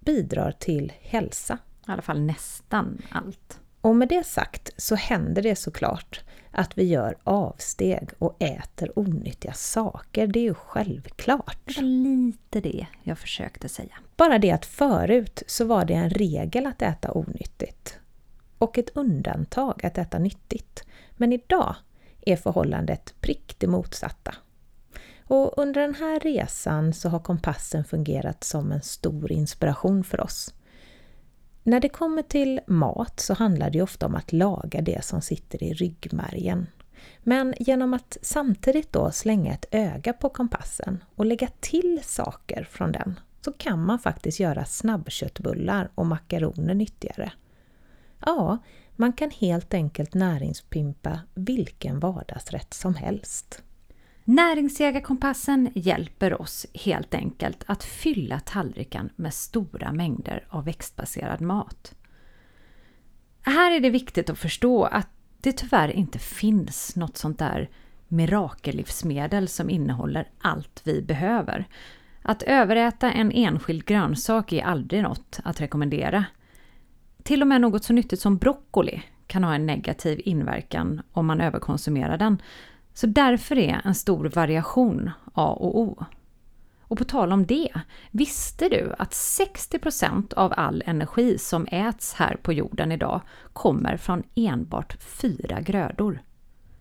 bidrar 0.01 0.53
till 0.53 0.93
hälsa. 1.01 1.59
I 1.89 1.91
alla 1.91 2.03
fall 2.03 2.21
nästan 2.21 3.03
allt. 3.11 3.61
Och 3.81 3.97
med 3.97 4.09
det 4.09 4.27
sagt 4.27 4.71
så 4.77 4.95
händer 4.95 5.43
det 5.43 5.57
såklart 5.57 6.21
att 6.51 6.79
vi 6.79 6.85
gör 6.85 7.17
avsteg 7.25 8.09
och 8.19 8.43
äter 8.43 8.99
onyttiga 8.99 9.53
saker. 9.53 10.27
Det 10.27 10.39
är 10.39 10.45
ju 10.45 10.55
självklart. 10.55 11.59
Det 11.67 11.77
var 11.77 11.83
lite 11.83 12.61
det 12.61 12.87
jag 13.03 13.19
försökte 13.19 13.69
säga. 13.69 13.99
Bara 14.17 14.39
det 14.39 14.51
att 14.51 14.67
förut 14.67 15.43
så 15.47 15.65
var 15.65 15.85
det 15.85 15.95
en 15.95 16.11
regel 16.11 16.67
att 16.67 16.83
äta 16.83 17.13
onyttigt 17.13 17.99
och 18.59 18.79
ett 18.79 18.97
undantag 18.97 19.87
att 19.87 19.99
äta 19.99 20.19
nyttigt. 20.19 20.85
Men 21.17 21.33
idag 21.33 21.75
är 22.21 22.37
förhållandet 22.37 23.15
prick 23.21 23.55
det 23.59 23.67
motsatta. 23.67 24.35
Och 25.25 25.59
under 25.59 25.81
den 25.81 25.95
här 25.95 26.21
resan 26.21 26.93
så 26.93 27.09
har 27.09 27.19
kompassen 27.19 27.85
fungerat 27.85 28.45
som 28.45 28.73
en 28.73 28.83
stor 28.83 29.33
inspiration 29.33 30.05
för 30.05 30.21
oss. 30.21 30.55
När 31.63 31.81
det 31.81 31.89
kommer 31.89 32.23
till 32.23 32.61
mat 32.67 33.21
så 33.21 33.35
handlar 33.35 33.71
det 33.71 33.83
ofta 33.83 34.07
om 34.07 34.15
att 34.15 34.33
laga 34.33 34.81
det 34.81 35.05
som 35.05 35.23
sitter 35.23 35.63
i 35.63 35.75
ryggmärgen. 35.75 36.67
Men 37.19 37.55
genom 37.59 37.95
att 37.95 38.17
samtidigt 38.23 38.93
då 38.93 39.11
slänga 39.11 39.53
ett 39.53 39.67
öga 39.71 40.13
på 40.13 40.29
kompassen 40.29 41.05
och 41.15 41.27
lägga 41.27 41.49
till 41.61 42.01
saker 42.03 42.69
från 42.71 42.93
den 42.93 43.21
så 43.41 43.53
kan 43.53 43.85
man 43.85 43.99
faktiskt 43.99 44.41
göra 44.41 44.65
snabbköttbullar 44.65 45.91
och 45.95 46.07
makaroner 46.07 46.75
nyttigare. 46.75 47.33
Ja, 48.29 48.59
man 48.97 49.13
kan 49.13 49.31
helt 49.31 49.75
enkelt 49.75 50.15
näringspimpa 50.15 51.21
vilken 51.35 52.01
vardagsrätt 52.01 52.75
som 52.75 52.95
helst. 52.95 53.63
Näringsjägarkompassen 54.25 55.71
hjälper 55.75 56.43
oss 56.43 56.67
helt 56.75 57.15
enkelt 57.15 57.65
att 57.67 57.85
fylla 57.85 58.41
tallriken 58.41 59.11
med 59.17 59.35
stora 59.35 59.93
mängder 59.93 60.47
av 60.49 60.65
växtbaserad 60.65 61.41
mat. 61.41 61.95
Här 63.43 63.77
är 63.77 63.81
det 63.81 63.91
viktigt 63.91 64.31
att 64.31 64.39
förstå 64.39 64.85
att 64.85 65.09
det 65.41 65.53
tyvärr 65.53 65.89
inte 65.91 66.19
finns 66.19 66.97
något 66.97 67.17
sånt 67.17 67.39
där 67.39 67.71
mirakellivsmedel 68.09 69.49
som 69.49 69.71
innehåller 69.71 70.31
allt 70.41 70.81
vi 70.85 71.03
behöver. 71.03 71.69
Att 72.23 72.43
överäta 72.43 73.13
en 73.13 73.33
enskild 73.33 73.85
grönsak 73.85 74.53
är 74.53 74.65
aldrig 74.65 75.03
något 75.03 75.41
att 75.45 75.61
rekommendera. 75.61 76.25
Till 77.29 77.43
och 77.43 77.49
med 77.49 77.61
något 77.61 77.85
så 77.85 77.93
nyttigt 77.93 78.21
som 78.21 78.37
broccoli 78.37 79.03
kan 79.27 79.45
ha 79.45 79.55
en 79.55 79.67
negativ 79.67 80.21
inverkan 80.25 81.03
om 81.13 81.27
man 81.27 81.41
överkonsumerar 81.41 82.19
den. 82.19 82.43
Så 82.95 83.07
därför 83.07 83.59
är 83.59 83.81
en 83.85 83.95
stor 83.95 84.29
variation 84.29 85.11
A 85.33 85.51
och 85.61 85.79
O. 85.81 86.05
Och 86.81 86.99
på 86.99 87.05
tal 87.05 87.33
om 87.33 87.47
det, 87.47 87.73
visste 88.11 88.69
du 88.69 88.95
att 88.99 89.11
60% 89.11 90.35
av 90.35 90.53
all 90.57 90.83
energi 90.87 91.39
som 91.39 91.67
äts 91.67 92.15
här 92.15 92.37
på 92.43 92.53
jorden 92.53 92.93
idag 92.93 93.21
kommer 93.53 93.97
från 93.97 94.23
enbart 94.35 95.03
fyra 95.03 95.61
grödor? 95.61 96.23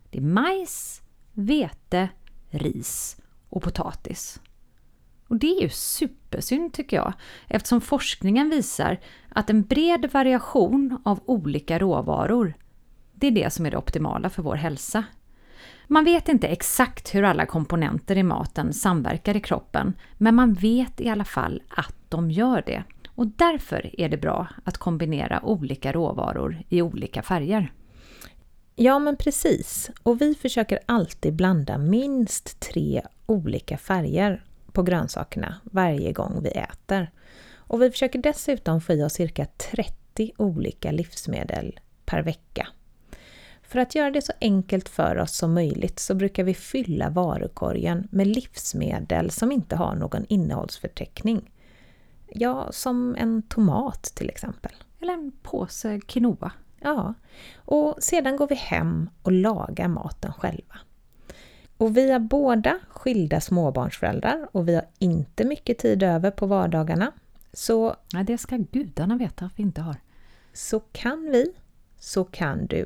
Det 0.10 0.18
är 0.18 0.22
majs, 0.22 1.02
vete, 1.34 2.10
ris 2.50 3.18
och 3.50 3.64
potatis. 3.64 4.40
Och 5.28 5.38
det 5.38 5.48
är 5.48 5.62
ju 5.62 5.70
supersynd 5.70 6.74
tycker 6.74 6.98
jag, 6.98 7.14
eftersom 7.48 7.82
forskningen 7.82 8.50
visar 8.50 9.00
att 9.30 9.50
en 9.50 9.64
bred 9.64 10.10
variation 10.14 11.02
av 11.04 11.20
olika 11.26 11.80
råvaror, 11.80 12.54
det 13.14 13.28
är 13.28 13.32
det 13.32 13.54
som 13.54 13.66
är 13.66 13.72
det 13.72 13.78
optimala 13.78 14.30
för 14.30 14.44
vår 14.44 14.56
hälsa. 14.56 15.04
Man 15.88 16.04
vet 16.06 16.30
inte 16.30 16.48
exakt 16.48 17.16
hur 17.16 17.24
alla 17.24 17.46
komponenter 17.46 18.18
i 18.18 18.24
maten 18.24 18.74
samverkar 18.74 19.36
i 19.36 19.42
kroppen, 19.42 19.94
men 20.18 20.36
man 20.36 20.54
vet 20.54 21.02
i 21.02 21.10
alla 21.10 21.26
fall 21.26 21.62
att 21.70 21.96
de 22.10 22.32
gör 22.32 22.64
det. 22.66 22.84
Och 23.08 23.28
därför 23.28 24.00
är 24.02 24.10
det 24.10 24.18
bra 24.18 24.48
att 24.64 24.78
kombinera 24.78 25.46
olika 25.46 25.92
råvaror 25.92 26.64
i 26.70 26.82
olika 26.82 27.22
färger. 27.22 27.72
Ja, 28.76 29.00
men 29.00 29.18
precis. 29.18 29.90
Och 30.04 30.22
vi 30.22 30.36
försöker 30.36 30.80
alltid 30.86 31.36
blanda 31.36 31.78
minst 31.78 32.60
tre 32.60 33.02
olika 33.26 33.78
färger 33.78 34.44
på 34.78 34.84
grönsakerna 34.84 35.56
varje 35.64 36.14
gång 36.14 36.40
vi 36.44 36.50
äter. 36.50 37.12
Och 37.58 37.82
vi 37.82 37.92
försöker 37.92 38.20
dessutom 38.20 38.82
få 38.82 38.94
i 38.94 39.04
oss 39.04 39.14
cirka 39.14 39.46
30 39.46 40.32
olika 40.38 40.92
livsmedel 40.92 41.80
per 42.06 42.22
vecka. 42.24 42.68
För 43.62 43.80
att 43.80 43.96
göra 43.96 44.12
det 44.12 44.22
så 44.22 44.34
enkelt 44.42 44.90
för 44.90 45.18
oss 45.18 45.38
som 45.38 45.54
möjligt 45.54 46.00
så 46.00 46.16
brukar 46.16 46.44
vi 46.44 46.54
fylla 46.54 47.10
varukorgen 47.10 48.08
med 48.12 48.28
livsmedel 48.28 49.32
som 49.32 49.52
inte 49.52 49.76
har 49.76 49.96
någon 49.96 50.26
innehållsförteckning. 50.30 51.52
Ja, 52.28 52.72
som 52.72 53.16
en 53.16 53.42
tomat 53.42 54.04
till 54.04 54.30
exempel. 54.30 54.72
Eller 55.02 55.14
en 55.14 55.32
påse 55.44 56.00
quinoa. 56.00 56.52
Ja, 56.80 57.14
och 57.56 57.96
sedan 58.00 58.36
går 58.36 58.48
vi 58.48 58.56
hem 58.56 59.10
och 59.22 59.32
lagar 59.32 59.88
maten 59.88 60.34
själva. 60.34 60.80
Och 61.78 61.98
vi 61.98 62.10
är 62.12 62.20
båda 62.20 62.80
skilda 62.90 63.42
småbarnsföräldrar 63.42 64.48
och 64.52 64.68
vi 64.68 64.76
har 64.76 64.86
inte 65.00 65.46
mycket 65.46 65.78
tid 65.78 66.04
över 66.04 66.32
på 66.32 66.46
vardagarna. 66.46 67.12
Så, 67.54 67.96
Ja, 68.14 68.24
det 68.24 68.38
ska 68.38 68.58
gudarna 68.58 69.18
veta 69.18 69.46
att 69.46 69.52
vi 69.56 69.64
inte 69.64 69.82
har. 69.82 69.96
så 70.54 70.80
kan 70.80 71.30
vi, 71.32 71.54
så 72.00 72.24
kan 72.24 72.66
du. 72.68 72.86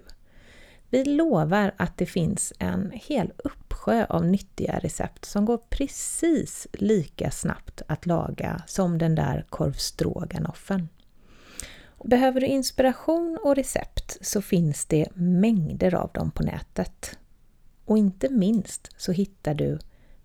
Vi 0.90 1.06
lovar 1.06 1.74
att 1.78 1.98
det 1.98 2.06
finns 2.06 2.54
en 2.60 2.92
hel 2.94 3.32
uppsjö 3.38 4.06
av 4.10 4.26
nyttiga 4.26 4.80
recept 4.80 5.26
som 5.26 5.46
går 5.46 5.58
precis 5.70 6.68
lika 6.74 7.32
snabbt 7.32 7.82
att 7.88 8.06
laga 8.06 8.64
som 8.68 8.98
den 8.98 9.16
där 9.16 9.46
korvstroganoffen. 9.50 10.90
Behöver 12.06 12.42
du 12.42 12.48
inspiration 12.48 13.40
och 13.44 13.56
recept 13.56 14.18
så 14.22 14.42
finns 14.42 14.86
det 14.86 15.08
mängder 15.16 15.96
av 15.96 16.10
dem 16.14 16.32
på 16.32 16.44
nätet. 16.44 17.18
Och 17.92 17.98
inte 17.98 18.30
minst 18.30 18.90
så 18.98 19.12
hittar 19.12 19.54
du 19.54 19.80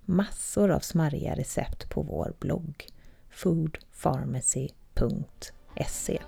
massor 0.05 0.71
av 0.71 0.81
smarriga 0.81 1.35
recept 1.35 1.91
på 1.91 2.03
vår 2.03 2.35
blogg 2.39 2.87
foodpharmacy.se 3.31 6.21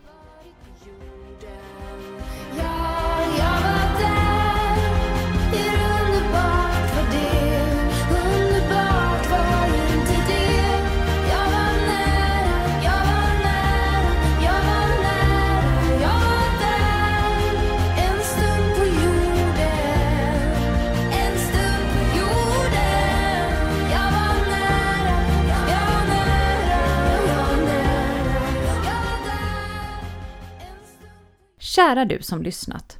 Kära 31.68 32.04
du 32.04 32.22
som 32.22 32.42
lyssnat. 32.42 32.98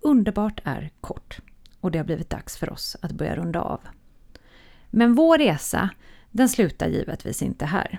Underbart 0.00 0.60
är 0.64 0.90
kort 1.00 1.38
och 1.80 1.90
det 1.90 1.98
har 1.98 2.04
blivit 2.04 2.30
dags 2.30 2.56
för 2.56 2.72
oss 2.72 2.96
att 3.02 3.12
börja 3.12 3.36
runda 3.36 3.60
av. 3.60 3.80
Men 4.90 5.14
vår 5.14 5.38
resa, 5.38 5.90
den 6.30 6.48
slutar 6.48 6.88
givetvis 6.88 7.42
inte 7.42 7.66
här. 7.66 7.98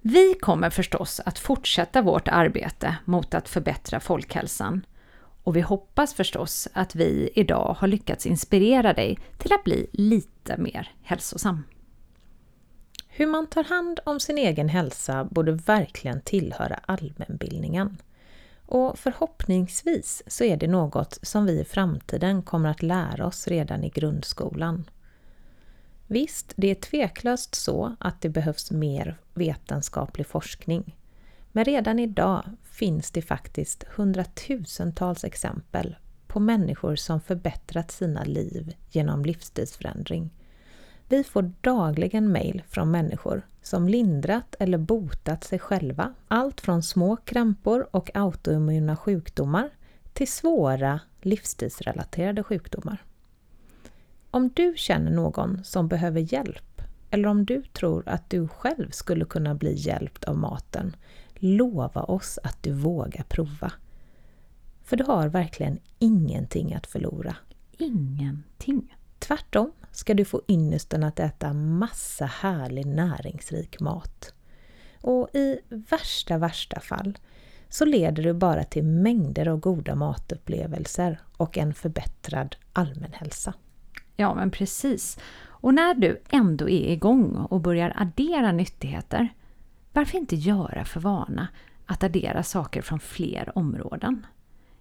Vi 0.00 0.34
kommer 0.34 0.70
förstås 0.70 1.20
att 1.20 1.38
fortsätta 1.38 2.02
vårt 2.02 2.28
arbete 2.28 2.96
mot 3.04 3.34
att 3.34 3.48
förbättra 3.48 4.00
folkhälsan 4.00 4.86
och 5.42 5.56
vi 5.56 5.60
hoppas 5.60 6.14
förstås 6.14 6.68
att 6.72 6.94
vi 6.94 7.30
idag 7.34 7.76
har 7.78 7.88
lyckats 7.88 8.26
inspirera 8.26 8.92
dig 8.92 9.18
till 9.38 9.52
att 9.52 9.64
bli 9.64 9.86
lite 9.92 10.56
mer 10.56 10.92
hälsosam. 11.02 11.62
Hur 13.08 13.26
man 13.26 13.46
tar 13.46 13.64
hand 13.64 14.00
om 14.04 14.20
sin 14.20 14.38
egen 14.38 14.68
hälsa 14.68 15.24
borde 15.24 15.52
verkligen 15.52 16.20
tillhöra 16.20 16.80
allmänbildningen. 16.86 17.96
Och 18.66 18.98
förhoppningsvis 18.98 20.22
så 20.26 20.44
är 20.44 20.56
det 20.56 20.66
något 20.66 21.18
som 21.22 21.46
vi 21.46 21.60
i 21.60 21.64
framtiden 21.64 22.42
kommer 22.42 22.68
att 22.68 22.82
lära 22.82 23.26
oss 23.26 23.48
redan 23.48 23.84
i 23.84 23.88
grundskolan. 23.88 24.90
Visst, 26.06 26.52
det 26.56 26.70
är 26.70 26.74
tveklöst 26.74 27.54
så 27.54 27.96
att 28.00 28.20
det 28.20 28.28
behövs 28.28 28.70
mer 28.70 29.18
vetenskaplig 29.34 30.26
forskning. 30.26 30.96
Men 31.52 31.64
redan 31.64 31.98
idag 31.98 32.44
finns 32.62 33.10
det 33.10 33.22
faktiskt 33.22 33.84
hundratusentals 33.96 35.24
exempel 35.24 35.96
på 36.26 36.40
människor 36.40 36.96
som 36.96 37.20
förbättrat 37.20 37.90
sina 37.90 38.24
liv 38.24 38.76
genom 38.90 39.24
livsstilsförändring. 39.24 40.30
Vi 41.08 41.24
får 41.24 41.52
dagligen 41.60 42.32
mejl 42.32 42.62
från 42.68 42.90
människor 42.90 43.46
som 43.62 43.88
lindrat 43.88 44.54
eller 44.58 44.78
botat 44.78 45.44
sig 45.44 45.58
själva. 45.58 46.14
Allt 46.28 46.60
från 46.60 46.82
små 46.82 47.16
krämpor 47.16 47.86
och 47.90 48.10
autoimmuna 48.14 48.96
sjukdomar 48.96 49.70
till 50.12 50.28
svåra 50.28 51.00
livsstilsrelaterade 51.20 52.42
sjukdomar. 52.42 53.04
Om 54.30 54.50
du 54.54 54.74
känner 54.76 55.10
någon 55.10 55.64
som 55.64 55.88
behöver 55.88 56.32
hjälp 56.32 56.82
eller 57.10 57.28
om 57.28 57.44
du 57.44 57.62
tror 57.62 58.08
att 58.08 58.30
du 58.30 58.48
själv 58.48 58.90
skulle 58.90 59.24
kunna 59.24 59.54
bli 59.54 59.74
hjälpt 59.74 60.24
av 60.24 60.38
maten, 60.38 60.96
lova 61.34 62.02
oss 62.02 62.38
att 62.42 62.62
du 62.62 62.72
vågar 62.72 63.24
prova. 63.28 63.72
För 64.84 64.96
du 64.96 65.04
har 65.04 65.28
verkligen 65.28 65.78
ingenting 65.98 66.74
att 66.74 66.86
förlora. 66.86 67.36
Ingenting. 67.78 68.96
Tvärtom 69.18 69.72
ska 69.94 70.14
du 70.14 70.24
få 70.24 70.42
ynnesten 70.48 71.04
att 71.04 71.20
äta 71.20 71.52
massa 71.52 72.26
härlig 72.26 72.86
näringsrik 72.86 73.80
mat. 73.80 74.34
Och 75.00 75.28
i 75.34 75.58
värsta, 75.68 76.38
värsta 76.38 76.80
fall 76.80 77.18
så 77.68 77.84
leder 77.84 78.22
du 78.22 78.32
bara 78.32 78.64
till 78.64 78.84
mängder 78.84 79.48
av 79.48 79.60
goda 79.60 79.94
matupplevelser 79.94 81.20
och 81.36 81.58
en 81.58 81.74
förbättrad 81.74 82.56
allmänhälsa. 82.72 83.54
Ja, 84.16 84.34
men 84.34 84.50
precis. 84.50 85.18
Och 85.44 85.74
när 85.74 85.94
du 85.94 86.20
ändå 86.30 86.68
är 86.68 86.92
igång 86.92 87.36
och 87.36 87.60
börjar 87.60 87.92
addera 87.96 88.52
nyttigheter, 88.52 89.28
varför 89.92 90.18
inte 90.18 90.36
göra 90.36 90.84
för 90.84 91.00
vana 91.00 91.48
att 91.86 92.04
addera 92.04 92.42
saker 92.42 92.82
från 92.82 93.00
fler 93.00 93.58
områden? 93.58 94.26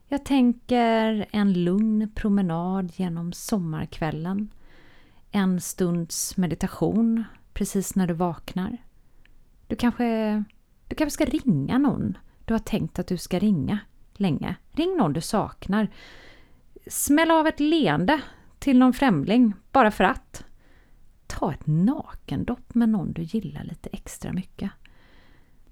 Jag 0.08 0.26
tänker 0.26 1.26
en 1.32 1.54
lugn 1.54 2.12
promenad 2.16 2.92
genom 2.96 3.34
sommarkvällen, 3.34 4.50
en 5.34 5.62
stunds 5.62 6.38
meditation 6.38 7.24
precis 7.54 7.96
när 7.96 8.08
du 8.08 8.14
vaknar. 8.14 8.78
Du 9.68 9.76
kanske, 9.76 10.44
du 10.88 10.96
kanske 10.96 11.14
ska 11.14 11.26
ringa 11.26 11.78
någon 11.78 12.18
du 12.46 12.54
har 12.54 12.60
tänkt 12.60 13.00
att 13.00 13.08
du 13.08 13.18
ska 13.18 13.40
ringa 13.40 13.80
länge. 14.14 14.56
Ring 14.72 14.98
någon 14.98 15.14
du 15.14 15.22
saknar. 15.22 15.90
Smäll 16.88 17.32
av 17.32 17.48
ett 17.48 17.60
leende 17.60 18.22
till 18.60 18.80
någon 18.80 18.94
främling, 18.94 19.54
bara 19.72 19.92
för 19.92 20.04
att. 20.04 20.46
Ta 21.28 21.54
ett 21.54 21.68
nakendopp 21.68 22.76
med 22.76 22.90
någon 22.90 23.14
du 23.14 23.22
gillar 23.22 23.64
lite 23.64 23.90
extra 23.90 24.34
mycket. 24.34 24.72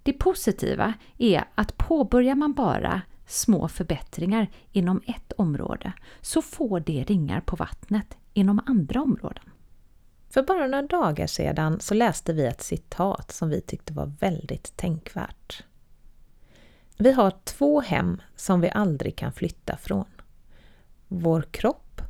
Det 0.03 0.13
positiva 0.13 0.93
är 1.17 1.43
att 1.55 1.77
påbörjar 1.77 2.35
man 2.35 2.53
bara 2.53 3.01
små 3.25 3.67
förbättringar 3.67 4.49
inom 4.71 5.01
ett 5.05 5.31
område 5.31 5.93
så 6.21 6.41
får 6.41 6.79
det 6.79 7.03
ringar 7.03 7.41
på 7.41 7.55
vattnet 7.55 8.17
inom 8.33 8.61
andra 8.65 9.01
områden. 9.01 9.50
För 10.31 10.43
bara 10.43 10.67
några 10.67 10.81
dagar 10.87 11.27
sedan 11.27 11.79
så 11.79 11.93
läste 11.93 12.33
vi 12.33 12.45
ett 12.45 12.61
citat 12.61 13.31
som 13.31 13.49
vi 13.49 13.61
tyckte 13.61 13.93
var 13.93 14.11
väldigt 14.19 14.77
tänkvärt. 14.77 15.63
Vi 16.97 17.11
har 17.11 17.33
två 17.43 17.81
hem 17.81 18.21
som 18.35 18.61
vi 18.61 18.69
aldrig 18.69 19.15
kan 19.15 19.33
flytta 19.33 19.77
från. 19.77 20.05
Vår 21.07 21.41
kropp 21.51 22.01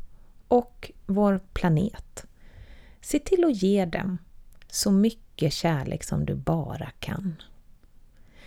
och 0.47 0.91
vår 1.05 1.39
planet. 1.53 2.25
Se 3.01 3.19
till 3.19 3.45
att 3.45 3.63
ge 3.63 3.85
dem 3.85 4.17
så 4.67 4.91
mycket 4.91 5.53
kärlek 5.53 6.03
som 6.03 6.25
du 6.25 6.35
bara 6.35 6.89
kan. 6.99 7.35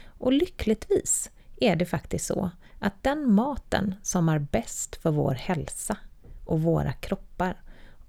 Och 0.04 0.32
lyckligtvis 0.32 1.30
är 1.60 1.76
det 1.76 1.86
faktiskt 1.86 2.26
så 2.26 2.50
att 2.78 3.02
den 3.02 3.32
maten 3.32 3.94
som 4.02 4.28
är 4.28 4.38
bäst 4.38 4.96
för 4.96 5.10
vår 5.10 5.34
hälsa 5.34 5.96
och 6.44 6.62
våra 6.62 6.92
kroppar 6.92 7.63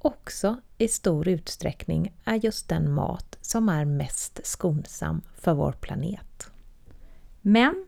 också 0.06 0.58
i 0.78 0.88
stor 0.88 1.28
utsträckning 1.28 2.14
är 2.24 2.36
just 2.36 2.70
den 2.70 2.94
mat 2.94 3.38
som 3.42 3.70
är 3.70 3.86
mest 3.86 4.40
skonsam 4.44 5.22
för 5.38 5.54
vår 5.54 5.72
planet. 5.72 6.52
Men 7.42 7.86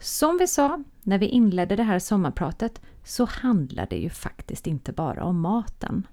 som 0.00 0.38
vi 0.38 0.46
sa 0.46 0.84
när 1.02 1.18
vi 1.18 1.26
inledde 1.26 1.76
det 1.76 1.82
här 1.82 1.98
sommarpratet 1.98 2.80
så 3.04 3.24
handlar 3.24 3.86
det 3.86 3.96
ju 3.96 4.10
faktiskt 4.10 4.66
inte 4.66 4.92
bara 4.92 5.24
om 5.24 5.40
maten. 5.40 6.06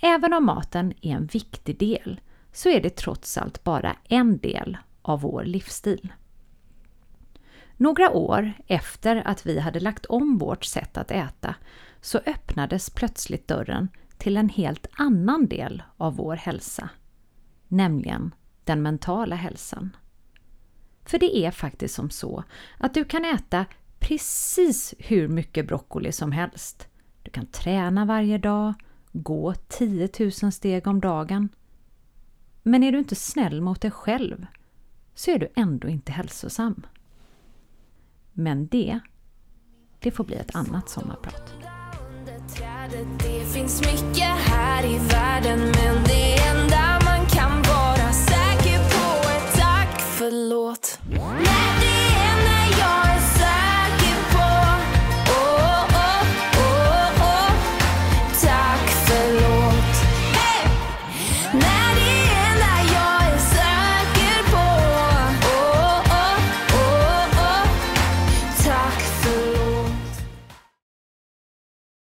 Även 0.00 0.32
om 0.32 0.44
maten 0.44 0.92
är 1.00 1.16
en 1.16 1.26
viktig 1.26 1.78
del 1.78 2.20
så 2.52 2.68
är 2.68 2.80
det 2.80 2.96
trots 2.96 3.38
allt 3.38 3.64
bara 3.64 3.96
en 4.04 4.38
del 4.38 4.76
av 5.02 5.20
vår 5.20 5.44
livsstil. 5.44 6.12
Några 7.76 8.10
år 8.10 8.52
efter 8.66 9.22
att 9.26 9.46
vi 9.46 9.58
hade 9.60 9.80
lagt 9.80 10.06
om 10.06 10.38
vårt 10.38 10.64
sätt 10.64 10.96
att 10.96 11.10
äta 11.10 11.54
så 12.00 12.18
öppnades 12.26 12.90
plötsligt 12.90 13.48
dörren 13.48 13.88
till 14.20 14.36
en 14.36 14.48
helt 14.48 14.86
annan 14.92 15.46
del 15.46 15.82
av 15.96 16.16
vår 16.16 16.36
hälsa, 16.36 16.88
nämligen 17.68 18.34
den 18.64 18.82
mentala 18.82 19.36
hälsan. 19.36 19.96
För 21.04 21.18
det 21.18 21.36
är 21.36 21.50
faktiskt 21.50 21.94
som 21.94 22.10
så 22.10 22.44
att 22.78 22.94
du 22.94 23.04
kan 23.04 23.24
äta 23.24 23.66
precis 23.98 24.94
hur 24.98 25.28
mycket 25.28 25.66
broccoli 25.66 26.12
som 26.12 26.32
helst. 26.32 26.88
Du 27.22 27.30
kan 27.30 27.46
träna 27.46 28.04
varje 28.04 28.38
dag, 28.38 28.74
gå 29.12 29.54
10 29.68 30.08
000 30.42 30.52
steg 30.52 30.86
om 30.86 31.00
dagen. 31.00 31.48
Men 32.62 32.82
är 32.82 32.92
du 32.92 32.98
inte 32.98 33.14
snäll 33.14 33.60
mot 33.60 33.80
dig 33.80 33.90
själv 33.90 34.46
så 35.14 35.30
är 35.30 35.38
du 35.38 35.48
ändå 35.54 35.88
inte 35.88 36.12
hälsosam. 36.12 36.86
Men 38.32 38.66
det, 38.66 39.00
det 39.98 40.10
får 40.10 40.24
bli 40.24 40.36
ett 40.36 40.54
annat 40.54 40.88
sommarprat. 40.88 41.79
Det 42.88 43.44
finns 43.54 43.80
mycket 43.80 44.24
här 44.24 44.84
i 44.84 44.98
världen 44.98 45.58
men 45.58 46.04
det 46.04 46.36
enda 46.36 47.00
man 47.04 47.26
kan 47.26 47.62
vara 47.62 48.12
säker 48.12 48.78
på 48.78 49.28
är 49.28 49.58
tack 49.60 50.00
förlåt. 50.00 50.98